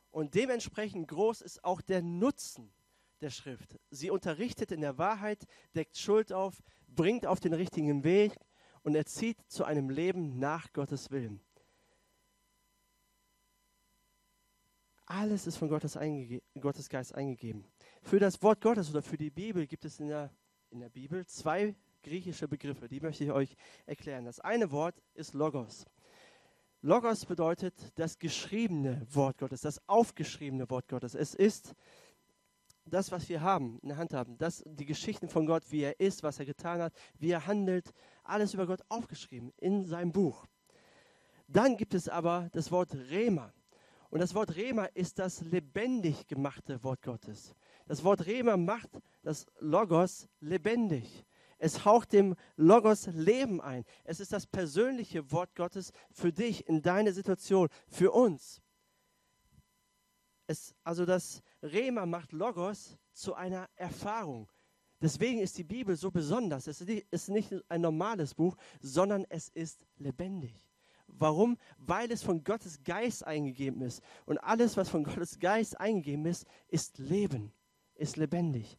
[0.09, 2.73] Und dementsprechend groß ist auch der Nutzen
[3.21, 3.79] der Schrift.
[3.89, 8.35] Sie unterrichtet in der Wahrheit, deckt Schuld auf, bringt auf den richtigen Weg
[8.83, 11.41] und erzieht zu einem Leben nach Gottes Willen.
[15.05, 15.97] Alles ist von Gottes,
[16.59, 17.65] Gottes Geist eingegeben.
[18.01, 20.33] Für das Wort Gottes oder für die Bibel gibt es in der
[20.71, 23.55] in der Bibel zwei griechische Begriffe, die möchte ich euch
[23.85, 24.25] erklären.
[24.25, 25.85] Das eine Wort ist Logos.
[26.81, 31.13] Logos bedeutet das geschriebene Wort Gottes, das aufgeschriebene Wort Gottes.
[31.13, 31.75] Es ist
[32.85, 35.99] das, was wir haben, in der Hand haben, das, die Geschichten von Gott, wie er
[35.99, 37.91] ist, was er getan hat, wie er handelt,
[38.23, 40.47] alles über Gott aufgeschrieben in seinem Buch.
[41.47, 43.53] Dann gibt es aber das Wort Rema.
[44.09, 47.53] Und das Wort Rema ist das lebendig gemachte Wort Gottes.
[47.87, 48.89] Das Wort Rema macht
[49.23, 51.25] das Logos lebendig.
[51.57, 53.85] Es haucht dem Logos Leben ein.
[54.03, 58.61] Es ist das persönliche Wort Gottes für dich, in deine Situation, für uns.
[60.47, 64.51] Es, also das Rema macht Logos zu einer Erfahrung.
[65.01, 66.65] Deswegen ist die Bibel so besonders.
[66.65, 70.67] Es ist nicht ein normales Buch, sondern es ist lebendig.
[71.05, 71.57] Warum?
[71.77, 74.01] Weil es von Gottes Geist eingegeben ist.
[74.25, 77.53] Und alles, was von Gottes Geist eingegeben ist, ist Leben
[78.01, 78.77] ist lebendig.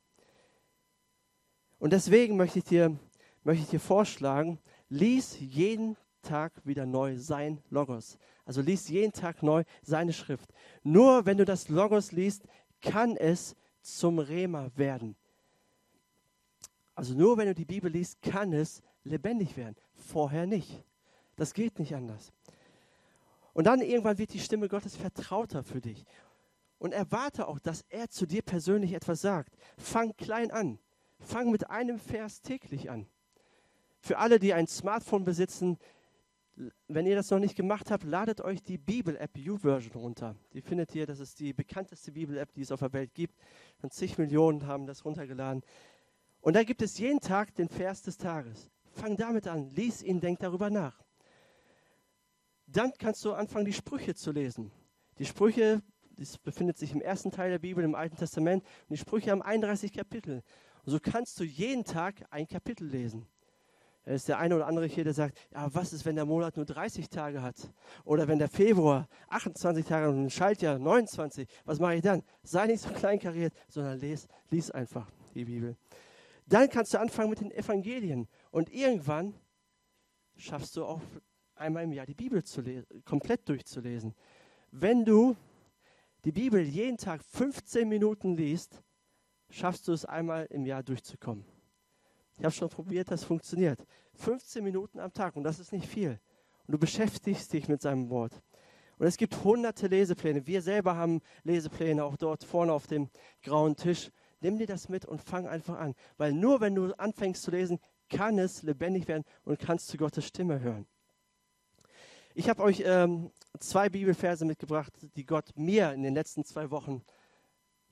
[1.78, 2.96] Und deswegen möchte ich dir,
[3.44, 4.58] möchte ich dir vorschlagen,
[4.88, 8.18] lies jeden Tag wieder neu sein Logos.
[8.44, 10.52] Also lies jeden Tag neu seine Schrift.
[10.82, 12.44] Nur wenn du das Logos liest,
[12.80, 15.16] kann es zum Rema werden.
[16.94, 19.76] Also nur wenn du die Bibel liest, kann es lebendig werden.
[19.94, 20.84] Vorher nicht.
[21.36, 22.32] Das geht nicht anders.
[23.54, 26.04] Und dann irgendwann wird die Stimme Gottes vertrauter für dich
[26.82, 29.56] und erwarte auch, dass er zu dir persönlich etwas sagt.
[29.78, 30.80] Fang klein an.
[31.20, 33.06] Fang mit einem Vers täglich an.
[34.00, 35.78] Für alle, die ein Smartphone besitzen,
[36.88, 40.34] wenn ihr das noch nicht gemacht habt, ladet euch die Bibel-App U-Version runter.
[40.54, 43.38] Die findet ihr, das ist die bekannteste Bibel-App, die es auf der Welt gibt.
[43.80, 45.62] Und zig Millionen haben das runtergeladen.
[46.40, 48.68] Und da gibt es jeden Tag den Vers des Tages.
[48.90, 51.00] Fang damit an, lies ihn, denk darüber nach.
[52.66, 54.72] Dann kannst du anfangen, die Sprüche zu lesen.
[55.18, 55.80] Die Sprüche
[56.16, 58.62] das befindet sich im ersten Teil der Bibel, im Alten Testament.
[58.64, 60.42] Und die Sprüche haben 31 Kapitel.
[60.84, 63.26] Und so kannst du jeden Tag ein Kapitel lesen.
[64.04, 66.56] Da ist der eine oder andere hier, der sagt, ja, was ist, wenn der Monat
[66.56, 67.56] nur 30 Tage hat?
[68.04, 72.24] Oder wenn der Februar 28 Tage und ein Schaltjahr 29, was mache ich dann?
[72.42, 75.76] Sei nicht so kleinkariert, sondern les, lies einfach die Bibel.
[76.46, 78.26] Dann kannst du anfangen mit den Evangelien.
[78.50, 79.34] Und irgendwann
[80.36, 81.00] schaffst du auch
[81.54, 82.42] einmal im Jahr die Bibel
[83.04, 84.14] komplett durchzulesen.
[84.72, 85.36] Wenn du
[86.24, 88.82] die Bibel jeden Tag 15 Minuten liest,
[89.50, 91.44] schaffst du es einmal im Jahr durchzukommen.
[92.38, 93.84] Ich habe schon probiert, das funktioniert.
[94.14, 96.20] 15 Minuten am Tag und das ist nicht viel.
[96.66, 98.40] Und du beschäftigst dich mit seinem Wort.
[98.98, 100.46] Und es gibt hunderte Lesepläne.
[100.46, 103.10] Wir selber haben Lesepläne auch dort vorne auf dem
[103.42, 104.10] grauen Tisch.
[104.40, 105.94] Nimm dir das mit und fang einfach an.
[106.18, 110.26] Weil nur wenn du anfängst zu lesen, kann es lebendig werden und kannst du Gottes
[110.26, 110.86] Stimme hören.
[112.34, 117.02] Ich habe euch ähm, zwei Bibelverse mitgebracht, die Gott mir in den letzten zwei Wochen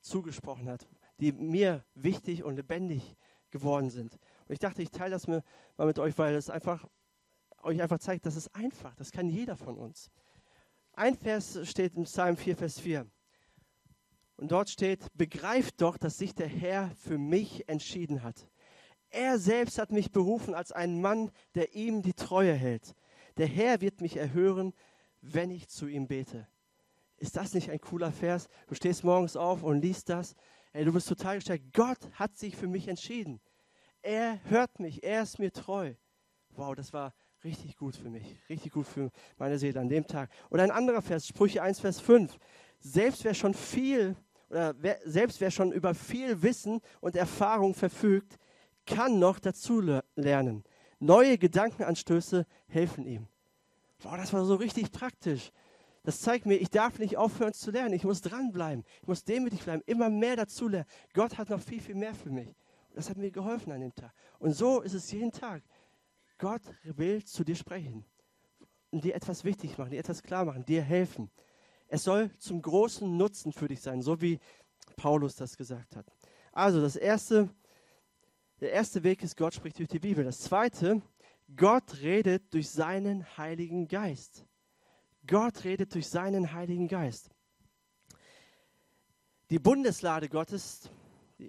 [0.01, 3.17] zugesprochen hat, die mir wichtig und lebendig
[3.51, 4.15] geworden sind.
[4.15, 5.43] Und ich dachte, ich teile das mal
[5.77, 6.87] mit euch, weil es einfach
[7.63, 10.11] euch einfach zeigt, dass es einfach, das kann jeder von uns.
[10.95, 13.07] Ein Vers steht im Psalm 4, Vers 4.
[14.37, 18.49] Und dort steht, begreift doch, dass sich der Herr für mich entschieden hat.
[19.11, 22.95] Er selbst hat mich berufen als einen Mann, der ihm die Treue hält.
[23.41, 24.75] Der Herr wird mich erhören,
[25.23, 26.47] wenn ich zu ihm bete.
[27.17, 28.49] Ist das nicht ein cooler Vers?
[28.67, 30.35] Du stehst morgens auf und liest das.
[30.75, 31.73] Ey, du bist total gestärkt.
[31.73, 33.41] Gott hat sich für mich entschieden.
[34.03, 35.03] Er hört mich.
[35.03, 35.95] Er ist mir treu.
[36.51, 38.37] Wow, das war richtig gut für mich.
[38.51, 40.29] Richtig gut für meine Seele an dem Tag.
[40.51, 42.37] Oder ein anderer Vers, Sprüche 1, Vers 5.
[42.79, 44.17] Selbst wer schon viel
[44.51, 48.37] oder wer, selbst wer schon über viel Wissen und Erfahrung verfügt,
[48.85, 49.81] kann noch dazu
[50.15, 50.63] lernen.
[50.99, 53.30] Neue Gedankenanstöße helfen ihm.
[54.03, 55.53] Wow, das war so richtig praktisch.
[56.03, 57.95] Das zeigt mir, ich darf nicht aufhören zu lernen.
[57.95, 58.85] Ich muss dranbleiben.
[59.03, 60.89] Ich muss demütig bleiben, immer mehr dazu lernen.
[61.13, 62.49] Gott hat noch viel, viel mehr für mich.
[62.49, 64.13] Und das hat mir geholfen an dem Tag.
[64.39, 65.63] Und so ist es jeden Tag.
[66.39, 68.05] Gott will zu dir sprechen
[68.91, 71.31] und dir etwas wichtig machen, dir etwas klar machen, dir helfen.
[71.89, 74.41] Es soll zum großen Nutzen für dich sein, so wie
[74.97, 76.07] Paulus das gesagt hat.
[76.53, 77.51] Also das erste,
[78.61, 80.25] der erste Weg ist, Gott spricht durch die Bibel.
[80.25, 81.03] Das zweite,
[81.57, 84.45] Gott redet durch seinen Heiligen Geist.
[85.27, 87.31] Gott redet durch seinen Heiligen Geist.
[89.51, 90.91] Die Bundeslade Gottes,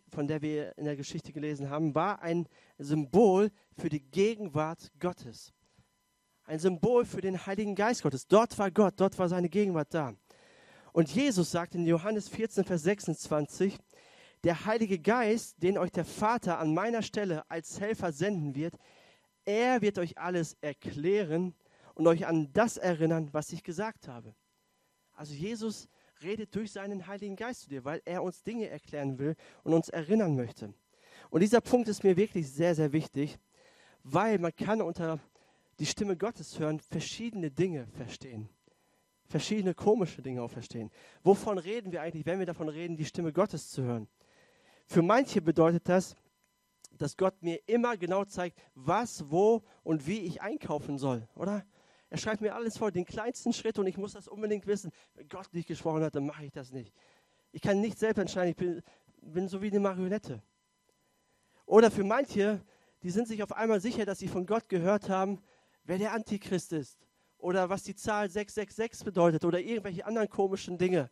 [0.09, 5.53] von der wir in der Geschichte gelesen haben, war ein Symbol für die Gegenwart Gottes.
[6.45, 8.27] Ein Symbol für den Heiligen Geist Gottes.
[8.27, 10.15] Dort war Gott, dort war seine Gegenwart da.
[10.93, 13.77] Und Jesus sagt in Johannes 14, Vers 26,
[14.43, 18.75] der Heilige Geist, den euch der Vater an meiner Stelle als Helfer senden wird,
[19.45, 21.55] er wird euch alles erklären
[21.93, 24.35] und euch an das erinnern, was ich gesagt habe.
[25.13, 25.87] Also Jesus
[26.23, 29.89] redet durch seinen Heiligen Geist zu dir, weil er uns Dinge erklären will und uns
[29.89, 30.73] erinnern möchte.
[31.29, 33.37] Und dieser Punkt ist mir wirklich sehr, sehr wichtig,
[34.03, 35.19] weil man kann unter
[35.79, 38.49] die Stimme Gottes hören verschiedene Dinge verstehen
[39.31, 40.91] verschiedene komische Dinge auch verstehen.
[41.23, 44.07] Wovon reden wir eigentlich, wenn wir davon reden, die Stimme Gottes zu hören?
[44.85, 46.15] Für manche bedeutet das,
[47.01, 51.65] dass Gott mir immer genau zeigt, was, wo und wie ich einkaufen soll, oder?
[52.09, 54.91] Er schreibt mir alles vor, den kleinsten Schritt und ich muss das unbedingt wissen.
[55.15, 56.93] Wenn Gott nicht gesprochen hat, dann mache ich das nicht.
[57.53, 58.81] Ich kann nicht selbst entscheiden, ich bin,
[59.21, 60.41] bin so wie eine Marionette.
[61.65, 62.61] Oder für manche,
[63.01, 65.41] die sind sich auf einmal sicher, dass sie von Gott gehört haben,
[65.85, 66.99] wer der Antichrist ist
[67.37, 71.09] oder was die Zahl 666 bedeutet oder irgendwelche anderen komischen Dinge.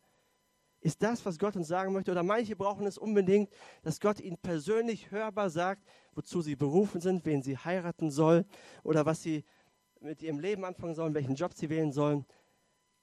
[0.80, 2.10] Ist das, was Gott uns sagen möchte?
[2.10, 3.50] Oder manche brauchen es unbedingt,
[3.82, 5.82] dass Gott ihnen persönlich hörbar sagt,
[6.14, 8.46] wozu sie berufen sind, wen sie heiraten sollen
[8.82, 9.44] oder was sie
[10.00, 12.24] mit ihrem Leben anfangen sollen, welchen Job sie wählen sollen.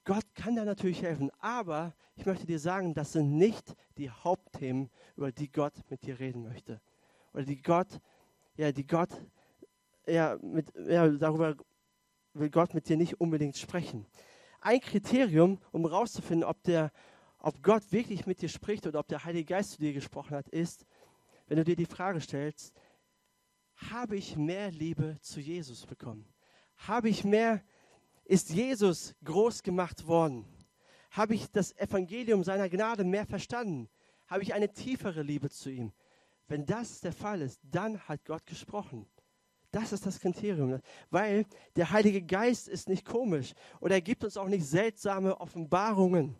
[0.05, 4.89] Gott kann da natürlich helfen, aber ich möchte dir sagen, das sind nicht die Hauptthemen,
[5.15, 6.81] über die Gott mit dir reden möchte.
[7.33, 7.99] Oder die Gott,
[8.55, 9.09] ja, die Gott
[10.07, 11.55] ja, mit, ja, darüber
[12.33, 14.07] will Gott mit dir nicht unbedingt sprechen.
[14.61, 16.63] Ein Kriterium, um herauszufinden, ob,
[17.47, 20.49] ob Gott wirklich mit dir spricht oder ob der Heilige Geist zu dir gesprochen hat,
[20.49, 20.85] ist,
[21.47, 22.73] wenn du dir die Frage stellst,
[23.89, 26.27] habe ich mehr Liebe zu Jesus bekommen?
[26.75, 27.63] Habe ich mehr,
[28.25, 30.45] ist Jesus groß gemacht worden?
[31.11, 33.87] Habe ich das Evangelium seiner Gnade mehr verstanden?
[34.27, 35.93] Habe ich eine tiefere Liebe zu ihm?
[36.49, 39.07] Wenn das der Fall ist, dann hat Gott gesprochen.
[39.71, 40.81] Das ist das Kriterium,
[41.11, 41.45] weil
[41.77, 46.35] der Heilige Geist ist nicht komisch oder er gibt uns auch nicht seltsame Offenbarungen.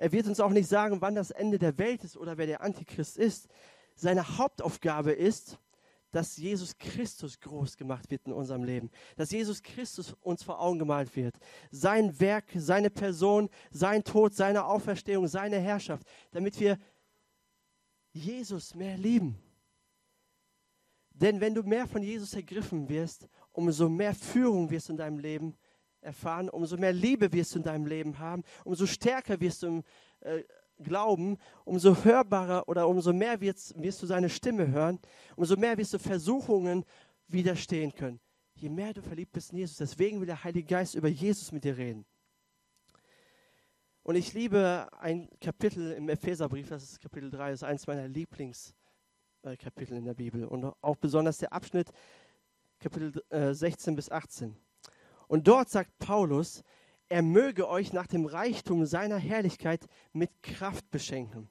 [0.00, 2.62] Er wird uns auch nicht sagen, wann das Ende der Welt ist oder wer der
[2.62, 3.48] Antichrist ist.
[3.94, 5.58] Seine Hauptaufgabe ist,
[6.10, 10.78] dass Jesus Christus groß gemacht wird in unserem Leben, dass Jesus Christus uns vor Augen
[10.78, 11.38] gemalt wird.
[11.70, 16.78] Sein Werk, seine Person, sein Tod, seine Auferstehung, seine Herrschaft, damit wir
[18.14, 19.38] Jesus mehr lieben.
[21.10, 25.18] Denn wenn du mehr von Jesus ergriffen wirst, umso mehr Führung wirst du in deinem
[25.18, 25.58] Leben
[26.00, 29.84] erfahren, umso mehr Liebe wirst du in deinem Leben haben, umso stärker wirst du im
[30.20, 30.42] äh,
[30.82, 34.98] Glauben, umso hörbarer oder umso mehr wirst, wirst du seine Stimme hören,
[35.36, 36.84] umso mehr wirst du Versuchungen
[37.28, 38.20] widerstehen können.
[38.54, 41.64] Je mehr du verliebt bist in Jesus, deswegen will der Heilige Geist über Jesus mit
[41.64, 42.04] dir reden.
[44.02, 48.06] Und ich liebe ein Kapitel im Epheserbrief, das ist Kapitel 3, das ist eines meiner
[48.06, 48.74] Lieblings-
[49.42, 49.56] äh,
[49.90, 51.90] in der Bibel und auch besonders der Abschnitt
[52.78, 54.56] Kapitel äh, 16 bis 18.
[55.30, 56.64] Und dort sagt Paulus,
[57.08, 61.48] er möge euch nach dem Reichtum seiner Herrlichkeit mit Kraft beschenken,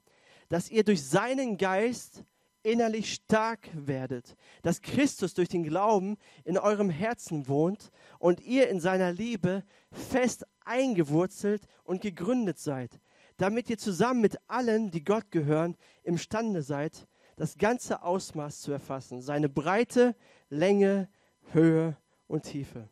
[0.49, 2.25] dass ihr durch seinen Geist
[2.61, 8.81] innerlich stark werdet, dass Christus durch den Glauben in eurem Herzen wohnt und ihr in
[8.81, 9.63] seiner Liebe
[9.93, 12.99] fest eingewurzelt und gegründet seid,
[13.37, 19.21] damit ihr zusammen mit allen, die Gott gehören, imstande seid, das ganze Ausmaß zu erfassen,
[19.21, 20.17] seine Breite,
[20.49, 21.07] Länge,
[21.53, 21.95] Höhe
[22.27, 22.89] und Tiefe.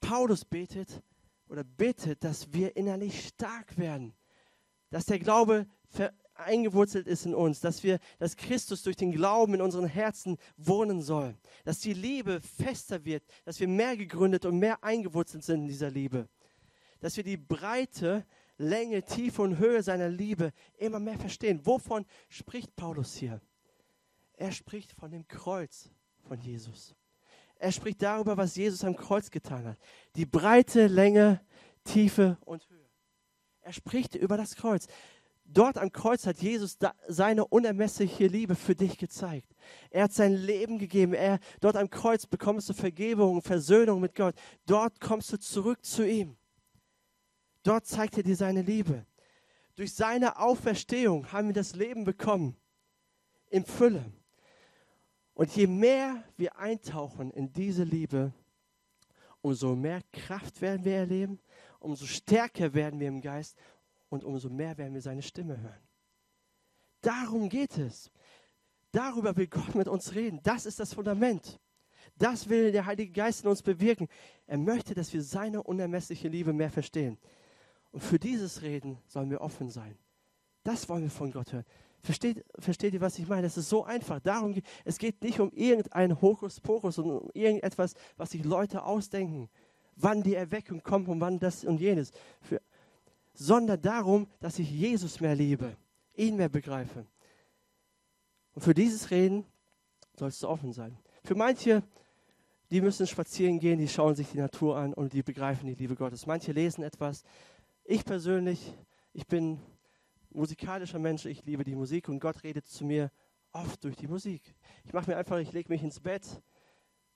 [0.00, 1.02] Paulus betet
[1.48, 4.14] oder bittet, dass wir innerlich stark werden,
[4.90, 5.66] dass der Glaube
[6.34, 11.02] eingewurzelt ist in uns, dass wir, dass Christus durch den Glauben in unseren Herzen wohnen
[11.02, 15.68] soll, dass die Liebe fester wird, dass wir mehr gegründet und mehr eingewurzelt sind in
[15.68, 16.28] dieser Liebe,
[17.00, 18.24] dass wir die Breite,
[18.56, 21.64] Länge, Tiefe und Höhe seiner Liebe immer mehr verstehen.
[21.64, 23.40] Wovon spricht Paulus hier?
[24.34, 26.94] Er spricht von dem Kreuz von Jesus.
[27.58, 29.78] Er spricht darüber, was Jesus am Kreuz getan hat.
[30.14, 31.40] Die Breite, Länge,
[31.84, 32.88] Tiefe und Höhe.
[33.60, 34.86] Er spricht über das Kreuz.
[35.44, 36.76] Dort am Kreuz hat Jesus
[37.08, 39.54] seine unermessliche Liebe für dich gezeigt.
[39.90, 41.14] Er hat sein Leben gegeben.
[41.14, 44.34] Er, dort am Kreuz bekommst du Vergebung, Versöhnung mit Gott.
[44.66, 46.36] Dort kommst du zurück zu ihm.
[47.62, 49.06] Dort zeigt er dir seine Liebe.
[49.74, 52.56] Durch seine Auferstehung haben wir das Leben bekommen.
[53.48, 54.04] In Fülle.
[55.38, 58.32] Und je mehr wir eintauchen in diese Liebe,
[59.40, 61.38] umso mehr Kraft werden wir erleben,
[61.78, 63.56] umso stärker werden wir im Geist
[64.08, 65.80] und umso mehr werden wir seine Stimme hören.
[67.02, 68.10] Darum geht es.
[68.90, 70.40] Darüber will Gott mit uns reden.
[70.42, 71.60] Das ist das Fundament.
[72.16, 74.08] Das will der Heilige Geist in uns bewirken.
[74.48, 77.16] Er möchte, dass wir seine unermessliche Liebe mehr verstehen.
[77.92, 79.96] Und für dieses Reden sollen wir offen sein.
[80.64, 81.64] Das wollen wir von Gott hören.
[82.02, 83.46] Versteht, versteht ihr, was ich meine?
[83.46, 84.20] Es ist so einfach.
[84.20, 89.48] Darum, es geht nicht um irgendein Hokuspokus und um irgendetwas, was sich Leute ausdenken,
[89.96, 92.12] wann die Erweckung kommt und wann das und jenes.
[92.40, 92.60] Für,
[93.34, 95.76] sondern darum, dass ich Jesus mehr liebe,
[96.16, 97.06] ihn mehr begreife.
[98.54, 99.44] Und für dieses Reden
[100.16, 100.98] sollst du offen sein.
[101.24, 101.82] Für manche,
[102.70, 105.94] die müssen spazieren gehen, die schauen sich die Natur an und die begreifen die Liebe
[105.94, 106.26] Gottes.
[106.26, 107.22] Manche lesen etwas.
[107.84, 108.74] Ich persönlich,
[109.12, 109.60] ich bin
[110.38, 113.10] musikalischer Mensch, ich liebe die Musik und Gott redet zu mir
[113.52, 114.54] oft durch die Musik.
[114.84, 116.40] Ich mache mir einfach, ich lege mich ins Bett,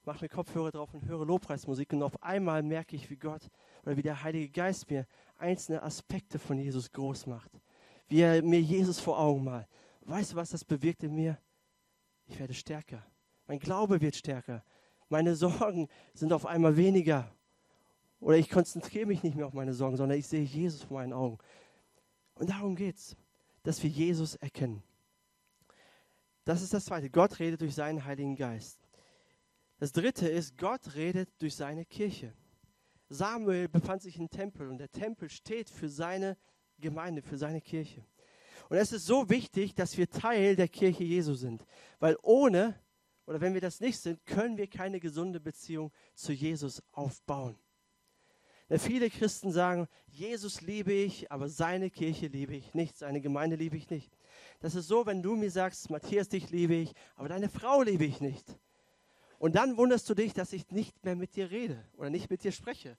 [0.04, 3.48] mache mir Kopfhörer drauf und höre Lobpreismusik und auf einmal merke ich, wie Gott
[3.84, 5.06] oder wie der Heilige Geist mir
[5.38, 7.50] einzelne Aspekte von Jesus groß macht.
[8.08, 9.68] Wie er mir Jesus vor Augen malt.
[10.02, 11.38] Weißt du, was das bewirkt in mir?
[12.26, 13.06] Ich werde stärker.
[13.46, 14.64] Mein Glaube wird stärker.
[15.08, 17.30] Meine Sorgen sind auf einmal weniger.
[18.18, 21.12] Oder ich konzentriere mich nicht mehr auf meine Sorgen, sondern ich sehe Jesus vor meinen
[21.12, 21.38] Augen.
[22.34, 23.16] Und darum geht es,
[23.62, 24.82] dass wir Jesus erkennen.
[26.44, 27.10] Das ist das Zweite.
[27.10, 28.78] Gott redet durch seinen Heiligen Geist.
[29.78, 32.32] Das Dritte ist, Gott redet durch seine Kirche.
[33.08, 36.36] Samuel befand sich im Tempel und der Tempel steht für seine
[36.78, 38.04] Gemeinde, für seine Kirche.
[38.68, 41.64] Und es ist so wichtig, dass wir Teil der Kirche Jesu sind,
[41.98, 42.80] weil ohne
[43.26, 47.56] oder wenn wir das nicht sind, können wir keine gesunde Beziehung zu Jesus aufbauen.
[48.72, 53.54] Denn viele Christen sagen, Jesus liebe ich, aber seine Kirche liebe ich nicht, seine Gemeinde
[53.54, 54.10] liebe ich nicht.
[54.60, 58.06] Das ist so, wenn du mir sagst, Matthias, dich liebe ich, aber deine Frau liebe
[58.06, 58.46] ich nicht.
[59.38, 62.44] Und dann wunderst du dich, dass ich nicht mehr mit dir rede oder nicht mit
[62.44, 62.96] dir spreche.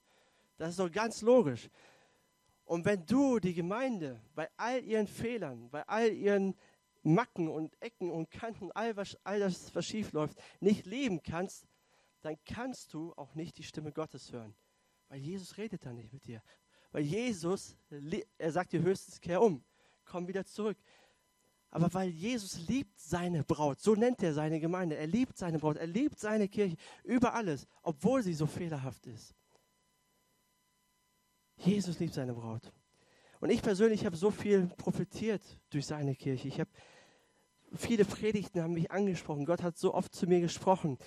[0.57, 1.71] Das ist doch ganz logisch.
[2.65, 6.53] Und wenn du die Gemeinde bei all ihren Fehlern, bei all ihren
[7.01, 11.65] Macken und Ecken und Kanten, all, was, all das, was schief läuft, nicht leben kannst,
[12.21, 14.53] dann kannst du auch nicht die Stimme Gottes hören.
[15.09, 16.41] Weil Jesus redet dann nicht mit dir.
[16.91, 17.75] Weil Jesus,
[18.37, 19.63] er sagt dir höchstens, kehr um,
[20.05, 20.77] komm wieder zurück.
[21.71, 25.77] Aber weil Jesus liebt seine Braut, so nennt er seine Gemeinde, er liebt seine Braut,
[25.77, 29.33] er liebt seine Kirche über alles, obwohl sie so fehlerhaft ist.
[31.57, 32.71] Jesus liebt seine Braut.
[33.39, 36.47] Und ich persönlich habe so viel profitiert durch seine Kirche.
[36.47, 36.69] Ich habe
[37.75, 39.45] viele Predigten haben mich angesprochen.
[39.45, 40.99] Gott hat so oft zu mir gesprochen.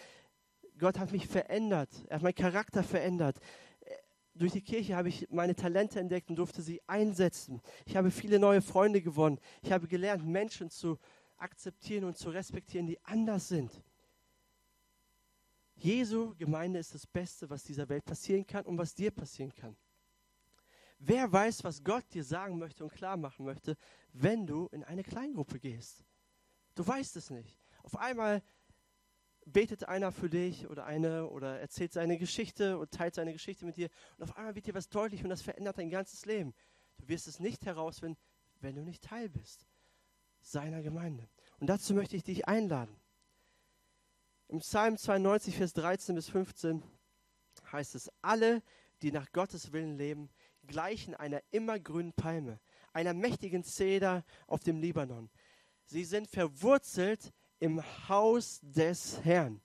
[0.79, 1.91] Gott hat mich verändert.
[2.09, 3.39] Er hat meinen Charakter verändert
[4.39, 7.61] durch die Kirche habe ich meine Talente entdeckt und durfte sie einsetzen.
[7.85, 9.39] Ich habe viele neue Freunde gewonnen.
[9.63, 10.99] Ich habe gelernt, Menschen zu
[11.37, 13.83] akzeptieren und zu respektieren, die anders sind.
[15.75, 19.77] Jesu Gemeinde ist das Beste, was dieser Welt passieren kann und was dir passieren kann.
[20.99, 23.77] Wer weiß, was Gott dir sagen möchte und klar machen möchte,
[24.13, 26.05] wenn du in eine Kleingruppe gehst?
[26.75, 27.59] Du weißt es nicht.
[27.83, 28.43] Auf einmal
[29.47, 33.77] betet einer für dich oder eine oder erzählt seine Geschichte und teilt seine Geschichte mit
[33.77, 33.89] dir
[34.19, 36.53] und auf einmal wird dir was deutlich und das verändert dein ganzes Leben.
[36.99, 38.19] Du wirst es nicht herausfinden,
[38.61, 39.67] wenn du nicht Teil bist
[40.41, 41.29] seiner Gemeinde.
[41.61, 42.95] Und dazu möchte ich dich einladen.
[44.49, 46.83] Im Psalm 92, Vers 13 bis 15
[47.73, 48.63] heißt es, alle,
[49.03, 50.29] die nach Gottes Willen leben,
[50.67, 52.61] gleichen einer immergrünen Palme,
[52.93, 55.31] einer mächtigen Zeder auf dem Libanon.
[55.85, 59.61] Sie sind verwurzelt im Haus des Herrn.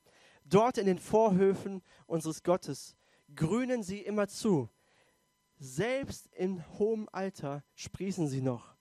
[0.46, 2.96] Dort in den Vorhöfen unseres Gottes
[3.36, 4.70] grünen sie immer zu.
[5.58, 8.76] Selbst in hohem Alter sprießen sie noch.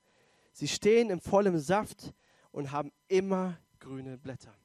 [0.52, 2.14] Sie stehen im vollen Saft
[2.50, 4.56] und haben immer grüne Blätter.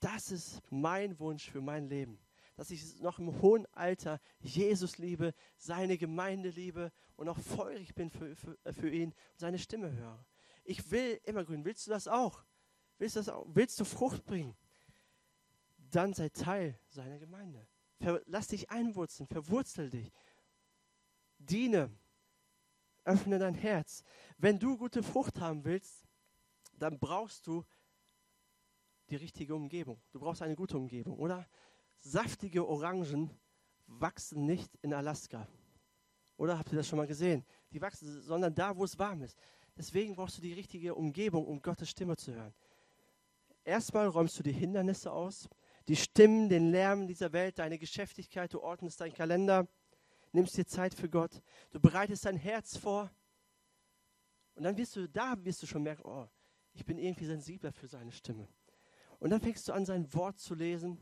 [0.00, 2.18] Das ist mein Wunsch für mein Leben,
[2.56, 8.10] dass ich noch im hohen Alter Jesus liebe, seine Gemeinde liebe und auch feurig bin
[8.10, 10.24] für, für, für ihn und seine Stimme höre.
[10.64, 11.64] Ich will immer grün.
[11.64, 12.44] Willst du das auch?
[12.98, 13.34] Willst du, das?
[13.46, 14.56] Willst du Frucht bringen?
[15.90, 17.66] Dann sei Teil seiner Gemeinde.
[18.26, 20.12] Lass dich einwurzeln, verwurzel dich.
[21.38, 21.90] Diene,
[23.04, 24.04] öffne dein Herz.
[24.36, 26.06] Wenn du gute Frucht haben willst,
[26.74, 27.64] dann brauchst du
[29.10, 30.00] die richtige Umgebung.
[30.12, 31.48] Du brauchst eine gute Umgebung, oder?
[32.00, 33.30] Saftige Orangen
[33.86, 35.48] wachsen nicht in Alaska.
[36.36, 37.44] Oder habt ihr das schon mal gesehen?
[37.72, 39.36] Die wachsen, sondern da, wo es warm ist.
[39.76, 42.54] Deswegen brauchst du die richtige Umgebung, um Gottes Stimme zu hören.
[43.68, 45.46] Erstmal räumst du die Hindernisse aus,
[45.88, 49.68] die Stimmen, den Lärm dieser Welt, deine Geschäftigkeit, du ordnest deinen Kalender,
[50.32, 51.42] nimmst dir Zeit für Gott,
[51.72, 53.10] du bereitest dein Herz vor.
[54.54, 56.26] Und dann wirst du, da wirst du schon merken, oh,
[56.72, 58.48] ich bin irgendwie sensibler für seine Stimme.
[59.18, 60.98] Und dann fängst du an, sein Wort zu lesen.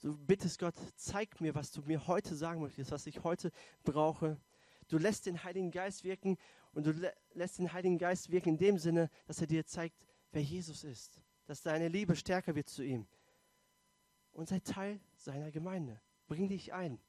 [0.00, 3.50] Du bittest Gott, zeig mir, was du mir heute sagen möchtest, was ich heute
[3.82, 4.40] brauche.
[4.86, 6.38] Du lässt den Heiligen Geist wirken
[6.70, 10.06] und du lä lässt den Heiligen Geist wirken in dem Sinne, dass er dir zeigt,
[10.30, 11.20] wer Jesus ist.
[11.46, 13.06] Dass deine Liebe stärker wird zu ihm.
[14.32, 16.00] Und sei Teil seiner Gemeinde.
[16.26, 17.00] Bring dich ein.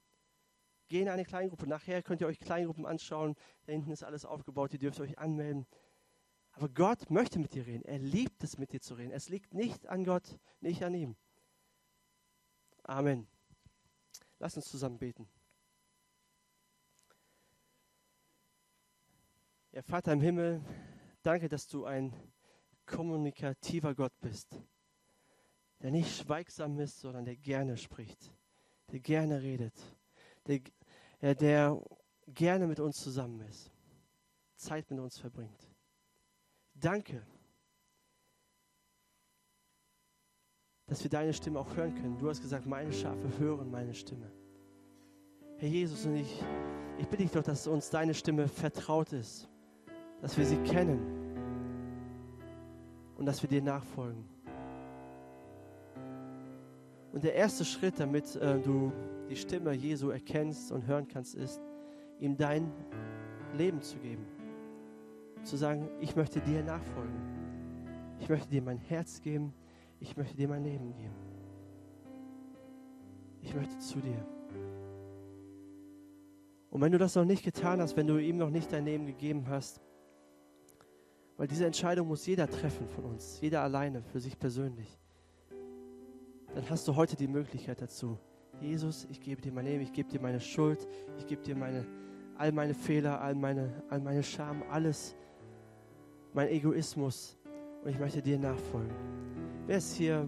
[0.88, 1.68] Geh in eine Kleingruppe.
[1.68, 3.36] Nachher könnt ihr euch Kleingruppen anschauen.
[3.66, 4.72] Da hinten ist alles aufgebaut.
[4.74, 5.68] Ihr dürft euch anmelden.
[6.52, 7.84] Aber Gott möchte mit dir reden.
[7.84, 9.12] Er liebt es, mit dir zu reden.
[9.12, 11.16] Es liegt nicht an Gott, nicht an ihm.
[12.84, 13.28] Amen.
[14.40, 15.28] Lass uns zusammen beten.
[19.72, 20.64] Ja, Vater im Himmel,
[21.22, 22.12] danke, dass du ein
[22.88, 24.60] kommunikativer Gott bist,
[25.82, 28.34] der nicht schweigsam ist, sondern der gerne spricht,
[28.92, 29.76] der gerne redet,
[30.48, 31.80] der, der
[32.28, 33.72] gerne mit uns zusammen ist,
[34.56, 35.70] Zeit mit uns verbringt.
[36.74, 37.26] Danke,
[40.88, 42.18] dass wir deine Stimme auch hören können.
[42.18, 44.32] Du hast gesagt, meine Schafe hören meine Stimme.
[45.58, 46.42] Herr Jesus, und ich,
[46.98, 49.50] ich bitte dich doch, dass uns deine Stimme vertraut ist,
[50.22, 51.27] dass wir sie kennen
[53.18, 54.26] und dass wir dir nachfolgen.
[57.14, 58.92] Und der erste Schritt, damit äh, du
[59.30, 61.62] die Stimme Jesu erkennst und hören kannst, ist,
[62.20, 62.72] ihm dein
[63.58, 64.26] Leben zu geben
[65.48, 67.16] zu sagen, ich möchte dir nachfolgen.
[68.20, 69.54] Ich möchte dir mein Herz geben.
[70.00, 71.16] Ich möchte dir mein Leben geben.
[73.42, 74.26] Ich möchte zu dir.
[76.70, 79.06] Und wenn du das noch nicht getan hast, wenn du ihm noch nicht dein Leben
[79.06, 79.82] gegeben hast,
[81.38, 85.00] weil diese Entscheidung muss jeder treffen von uns, jeder alleine, für sich persönlich,
[86.54, 88.18] dann hast du heute die Möglichkeit dazu.
[88.60, 90.88] Jesus, ich gebe dir mein Leben, ich gebe dir meine Schuld,
[91.20, 91.86] ich gebe dir meine,
[92.38, 95.16] all meine Fehler, all meine, all meine Scham, alles,
[96.34, 97.38] mein Egoismus
[97.84, 98.96] und ich möchte dir nachfolgen.
[99.68, 100.28] Wer ist hier,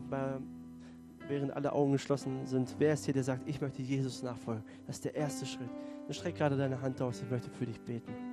[1.27, 4.63] während alle Augen geschlossen sind, wer ist hier, der sagt, ich möchte Jesus nachfolgen?
[4.85, 5.69] Das ist der erste Schritt.
[6.05, 8.28] Dann streck gerade deine Hand aus, ich möchte für dich beten.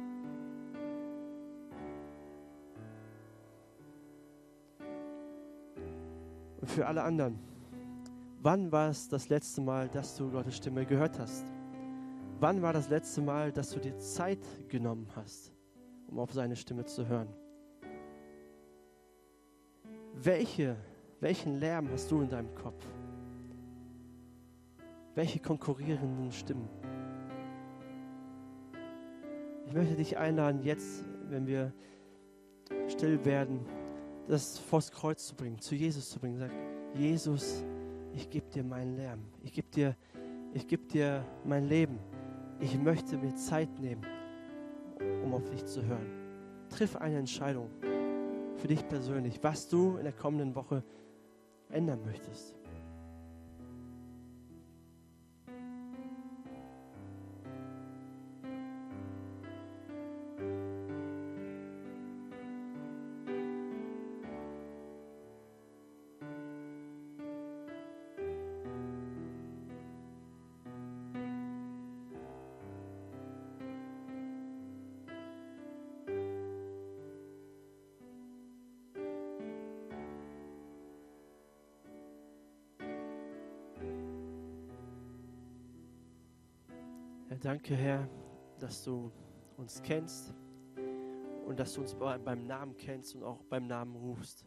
[6.66, 7.38] Für alle anderen,
[8.42, 11.44] wann war es das letzte Mal, dass du Gottes Stimme gehört hast?
[12.40, 15.52] Wann war das letzte Mal, dass du dir Zeit genommen hast,
[16.08, 17.28] um auf seine Stimme zu hören?
[20.14, 20.76] Welche,
[21.20, 22.84] welchen Lärm hast du in deinem Kopf?
[25.14, 26.68] Welche konkurrierenden Stimmen?
[29.66, 31.72] Ich möchte dich einladen, jetzt, wenn wir
[32.88, 33.60] still werden,
[34.28, 36.38] das vors Kreuz zu bringen, zu Jesus zu bringen.
[36.38, 36.50] Sag,
[36.94, 37.64] Jesus,
[38.12, 39.20] ich gebe dir meinen Lärm.
[39.42, 39.96] Ich gebe dir,
[40.66, 41.98] geb dir mein Leben.
[42.58, 44.04] Ich möchte mir Zeit nehmen,
[45.24, 46.06] um auf dich zu hören.
[46.70, 47.70] Triff eine Entscheidung
[48.56, 50.82] für dich persönlich, was du in der kommenden Woche
[51.68, 52.56] ändern möchtest.
[87.42, 88.08] Danke, Herr,
[88.58, 89.10] dass du
[89.56, 90.34] uns kennst
[91.46, 94.46] und dass du uns beim Namen kennst und auch beim Namen rufst.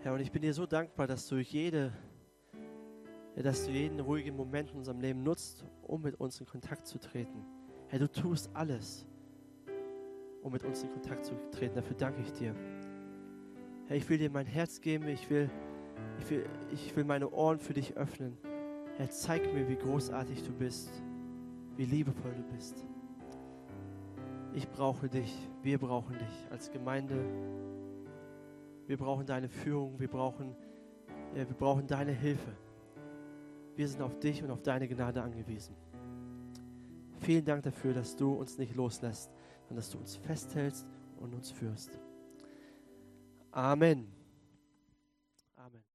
[0.00, 1.92] Herr, und ich bin dir so dankbar, dass du jede,
[3.34, 6.98] dass du jeden ruhigen Moment in unserem Leben nutzt, um mit uns in Kontakt zu
[6.98, 7.44] treten.
[7.88, 9.06] Herr, du tust alles,
[10.42, 11.74] um mit uns in Kontakt zu treten.
[11.74, 12.54] Dafür danke ich dir.
[13.86, 15.50] Herr, ich will dir mein Herz geben, ich will,
[16.20, 18.36] ich will, ich will meine Ohren für dich öffnen.
[18.96, 21.02] Herr, zeig mir, wie großartig du bist,
[21.76, 22.84] wie liebevoll du bist.
[24.54, 27.16] Ich brauche dich, wir brauchen dich als Gemeinde.
[28.86, 30.54] Wir brauchen deine Führung, wir brauchen,
[31.34, 32.52] ja, wir brauchen deine Hilfe.
[33.74, 35.74] Wir sind auf dich und auf deine Gnade angewiesen.
[37.20, 39.30] Vielen Dank dafür, dass du uns nicht loslässt,
[39.64, 40.86] sondern dass du uns festhältst
[41.18, 41.98] und uns führst.
[43.50, 44.06] Amen.